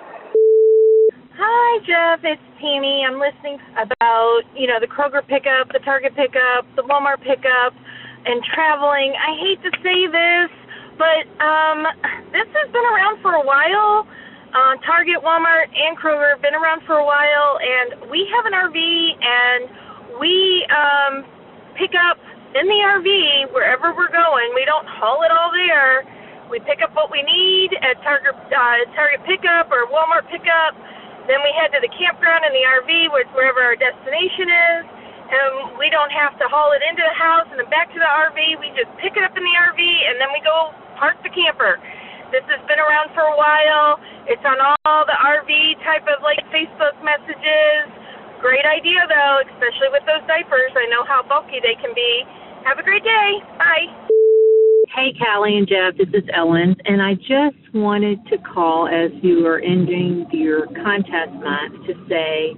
Hi, 1.33 1.81
Jeff. 1.81 2.21
It's 2.21 2.45
Tammy. 2.61 3.01
I'm 3.01 3.17
listening 3.17 3.57
about, 3.73 4.45
you 4.53 4.69
know, 4.69 4.77
the 4.77 4.85
Kroger 4.85 5.25
pickup, 5.25 5.73
the 5.73 5.81
Target 5.81 6.13
pickup, 6.13 6.69
the 6.77 6.85
Walmart 6.85 7.25
pickup, 7.25 7.73
and 7.73 8.37
traveling. 8.53 9.17
I 9.17 9.33
hate 9.41 9.57
to 9.65 9.73
say 9.81 10.05
this, 10.13 10.53
but 10.93 11.25
um, 11.41 11.89
this 12.29 12.45
has 12.53 12.69
been 12.69 12.85
around 12.85 13.17
for 13.25 13.33
a 13.33 13.41
while. 13.41 14.05
Uh, 14.53 14.77
Target, 14.85 15.25
Walmart, 15.25 15.73
and 15.73 15.97
Kroger 15.97 16.37
have 16.37 16.43
been 16.45 16.53
around 16.53 16.85
for 16.85 17.01
a 17.01 17.05
while, 17.05 17.57
and 17.57 18.13
we 18.13 18.29
have 18.29 18.45
an 18.45 18.53
RV, 18.53 18.77
and 18.77 19.61
we 20.21 20.61
um, 20.69 21.25
pick 21.81 21.97
up 21.97 22.21
in 22.53 22.69
the 22.69 22.79
RV 22.93 23.49
wherever 23.57 23.89
we're 23.97 24.13
going. 24.13 24.53
We 24.53 24.69
don't 24.69 24.85
haul 24.85 25.25
it 25.25 25.33
all 25.33 25.49
there. 25.49 26.05
We 26.53 26.61
pick 26.61 26.85
up 26.85 26.93
what 26.93 27.09
we 27.09 27.25
need 27.25 27.73
at 27.81 27.97
Target, 28.05 28.37
uh, 28.37 28.85
Target 28.93 29.25
pickup 29.25 29.73
or 29.73 29.89
Walmart 29.89 30.29
pickup 30.29 30.77
then 31.27 31.39
we 31.39 31.51
head 31.55 31.71
to 31.71 31.79
the 31.79 31.91
campground 31.95 32.43
in 32.43 32.51
the 32.51 32.65
RV, 32.83 32.91
which 33.15 33.29
wherever 33.31 33.63
our 33.63 33.79
destination 33.79 34.47
is, 34.47 34.83
and 35.33 35.79
we 35.79 35.87
don't 35.89 36.11
have 36.11 36.35
to 36.37 36.45
haul 36.51 36.75
it 36.75 36.83
into 36.83 37.01
the 37.01 37.15
house 37.15 37.47
and 37.49 37.57
then 37.57 37.69
back 37.71 37.89
to 37.89 37.99
the 37.99 38.11
RV. 38.27 38.37
We 38.59 38.69
just 38.75 38.91
pick 38.99 39.15
it 39.15 39.23
up 39.23 39.33
in 39.33 39.43
the 39.43 39.55
RV 39.55 39.81
and 39.81 40.19
then 40.19 40.29
we 40.35 40.43
go 40.43 40.75
park 40.99 41.17
the 41.23 41.31
camper. 41.31 41.79
This 42.29 42.45
has 42.49 42.61
been 42.69 42.81
around 42.81 43.13
for 43.13 43.25
a 43.25 43.35
while. 43.37 43.97
It's 44.25 44.43
on 44.45 44.57
all 44.61 45.01
the 45.05 45.17
RV 45.17 45.49
type 45.85 46.05
of 46.09 46.21
like 46.21 46.41
Facebook 46.53 46.97
messages. 47.01 47.87
Great 48.41 48.65
idea 48.67 49.05
though, 49.07 49.41
especially 49.47 49.89
with 49.95 50.03
those 50.05 50.21
diapers. 50.27 50.75
I 50.75 50.85
know 50.91 51.07
how 51.07 51.23
bulky 51.23 51.63
they 51.63 51.79
can 51.79 51.95
be. 51.95 52.27
Have 52.67 52.77
a 52.77 52.85
great 52.85 53.03
day. 53.03 53.39
Bye. 53.57 53.87
Hey, 54.95 55.09
Callie 55.17 55.57
and 55.57 55.67
Jeff, 55.67 55.97
this 55.97 56.13
is 56.13 56.29
Ellen, 56.37 56.75
and 56.85 57.01
I 57.01 57.15
just 57.15 57.57
wanted 57.73 58.23
to 58.27 58.37
call 58.37 58.87
as 58.87 59.09
you 59.23 59.43
are 59.47 59.57
ending 59.57 60.27
your 60.31 60.67
contest 60.67 61.33
month 61.33 61.81
to 61.87 61.97
say 62.05 62.53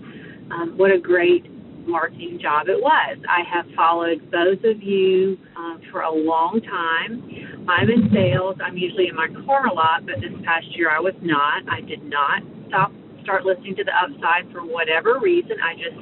um, 0.52 0.74
what 0.76 0.92
a 0.92 1.00
great 1.00 1.48
marketing 1.88 2.38
job 2.42 2.68
it 2.68 2.76
was. 2.76 3.18
I 3.24 3.40
have 3.48 3.64
followed 3.74 4.20
both 4.32 4.60
of 4.66 4.84
you 4.84 5.38
um, 5.56 5.80
for 5.90 6.02
a 6.02 6.12
long 6.12 6.60
time. 6.60 7.24
I'm 7.70 7.88
in 7.88 8.12
sales. 8.12 8.58
I'm 8.60 8.76
usually 8.76 9.08
in 9.08 9.16
my 9.16 9.30
car 9.46 9.68
a 9.68 9.74
lot, 9.74 10.06
but 10.06 10.20
this 10.20 10.36
past 10.44 10.68
year 10.76 10.92
I 10.92 11.00
was 11.00 11.16
not. 11.22 11.64
I 11.72 11.80
did 11.88 12.04
not 12.04 12.44
stop 12.68 12.92
start 13.24 13.46
listening 13.46 13.78
to 13.78 13.86
the 13.86 13.96
upside 13.96 14.52
for 14.52 14.60
whatever 14.68 15.24
reason. 15.24 15.56
I 15.64 15.74
just 15.80 15.96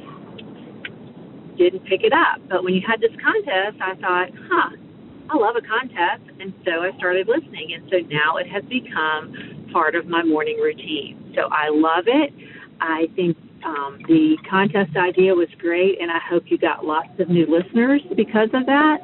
didn't 1.62 1.86
pick 1.86 2.02
it 2.02 2.12
up. 2.12 2.42
But 2.50 2.64
when 2.64 2.74
you 2.74 2.82
had 2.82 3.00
this 3.00 3.14
contest, 3.22 3.78
I 3.78 3.94
thought, 4.02 4.30
huh 4.50 4.83
I 5.30 5.38
love 5.38 5.56
a 5.56 5.62
contest, 5.62 6.30
and 6.40 6.54
so 6.66 6.84
I 6.84 6.96
started 6.98 7.28
listening, 7.28 7.74
and 7.74 7.90
so 7.90 7.98
now 8.10 8.38
it 8.38 8.48
has 8.48 8.64
become 8.66 9.70
part 9.72 9.96
of 9.96 10.06
my 10.06 10.24
morning 10.24 10.58
routine. 10.58 11.34
So 11.36 11.48
I 11.52 11.70
love 11.70 12.06
it. 12.08 12.34
I 12.82 13.08
think 13.16 13.38
um, 13.66 14.00
the 14.08 14.36
contest 14.50 14.96
idea 14.98 15.34
was 15.34 15.48
great, 15.58 16.02
and 16.02 16.12
I 16.12 16.20
hope 16.30 16.44
you 16.48 16.58
got 16.58 16.86
lots 16.86 17.10
of 17.20 17.30
new 17.30 17.48
listeners 17.48 18.02
because 18.16 18.50
of 18.54 18.66
that. 18.66 18.98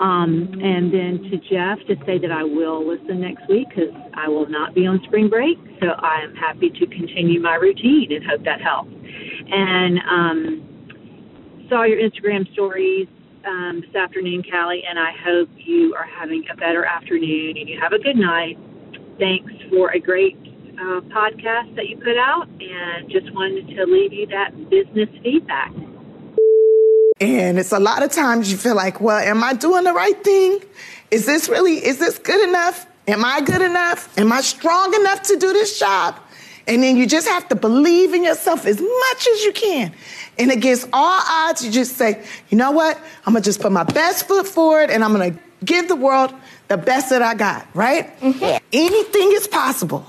Um, 0.00 0.48
and 0.62 0.92
then 0.92 1.30
to 1.30 1.36
Jeff 1.36 1.78
to 1.88 1.96
say 2.06 2.18
that 2.18 2.32
I 2.32 2.42
will 2.42 2.86
listen 2.86 3.20
next 3.20 3.48
week 3.48 3.68
because 3.68 3.92
I 4.14 4.28
will 4.28 4.48
not 4.48 4.74
be 4.74 4.86
on 4.86 5.00
spring 5.04 5.28
break, 5.28 5.58
so 5.80 5.88
I 5.98 6.22
am 6.22 6.34
happy 6.34 6.70
to 6.70 6.86
continue 6.86 7.40
my 7.40 7.56
routine 7.56 8.12
and 8.12 8.24
hope 8.24 8.44
that 8.44 8.60
helps. 8.60 8.90
And 9.50 9.98
um, 10.08 11.66
saw 11.68 11.84
your 11.84 11.98
Instagram 11.98 12.50
stories 12.52 13.08
um, 13.46 13.80
this 13.80 13.94
afternoon, 13.94 14.42
Callie, 14.50 14.82
and 14.88 14.98
I 14.98 15.12
hope 15.24 15.48
you 15.56 15.94
are 15.94 16.06
having 16.06 16.44
a 16.50 16.56
better 16.56 16.84
afternoon 16.84 17.56
and 17.56 17.68
you 17.68 17.78
have 17.80 17.92
a 17.92 17.98
good 17.98 18.16
night. 18.16 18.58
Thanks 19.18 19.52
for 19.70 19.90
a 19.90 19.98
great 19.98 20.36
uh, 20.78 21.00
podcast 21.10 21.74
that 21.76 21.88
you 21.88 21.96
put 21.96 22.16
out, 22.16 22.48
and 22.60 23.10
just 23.10 23.32
wanted 23.34 23.68
to 23.74 23.84
leave 23.84 24.12
you 24.12 24.26
that 24.26 24.70
business 24.70 25.08
feedback. 25.22 25.72
And 27.20 27.58
it's 27.58 27.72
a 27.72 27.80
lot 27.80 28.02
of 28.02 28.12
times 28.12 28.50
you 28.50 28.56
feel 28.56 28.76
like, 28.76 29.00
well, 29.00 29.18
am 29.18 29.42
I 29.42 29.54
doing 29.54 29.84
the 29.84 29.92
right 29.92 30.22
thing? 30.22 30.60
Is 31.10 31.26
this 31.26 31.48
really, 31.48 31.84
is 31.84 31.98
this 31.98 32.18
good 32.18 32.48
enough? 32.48 32.86
Am 33.08 33.24
I 33.24 33.40
good 33.40 33.62
enough? 33.62 34.16
Am 34.18 34.30
I 34.32 34.40
strong 34.40 34.94
enough 34.94 35.22
to 35.22 35.36
do 35.36 35.52
this 35.52 35.78
job? 35.78 36.20
And 36.68 36.82
then 36.82 36.96
you 36.96 37.06
just 37.06 37.26
have 37.26 37.48
to 37.48 37.56
believe 37.56 38.12
in 38.14 38.22
yourself 38.22 38.66
as 38.66 38.80
much 38.80 39.28
as 39.32 39.42
you 39.44 39.52
can. 39.52 39.92
And 40.38 40.52
against 40.52 40.88
all 40.92 41.22
odds, 41.26 41.64
you 41.64 41.72
just 41.72 41.96
say, 41.96 42.24
you 42.50 42.58
know 42.58 42.70
what? 42.70 42.96
I'm 43.26 43.32
gonna 43.32 43.40
just 43.40 43.60
put 43.60 43.72
my 43.72 43.84
best 43.84 44.28
foot 44.28 44.46
forward 44.46 44.90
and 44.90 45.02
I'm 45.02 45.12
gonna 45.12 45.36
give 45.64 45.88
the 45.88 45.96
world 45.96 46.32
the 46.68 46.76
best 46.76 47.10
that 47.10 47.22
I 47.22 47.34
got, 47.34 47.66
right? 47.74 48.18
Mm-hmm. 48.20 48.64
Anything 48.72 49.32
is 49.32 49.48
possible 49.48 50.04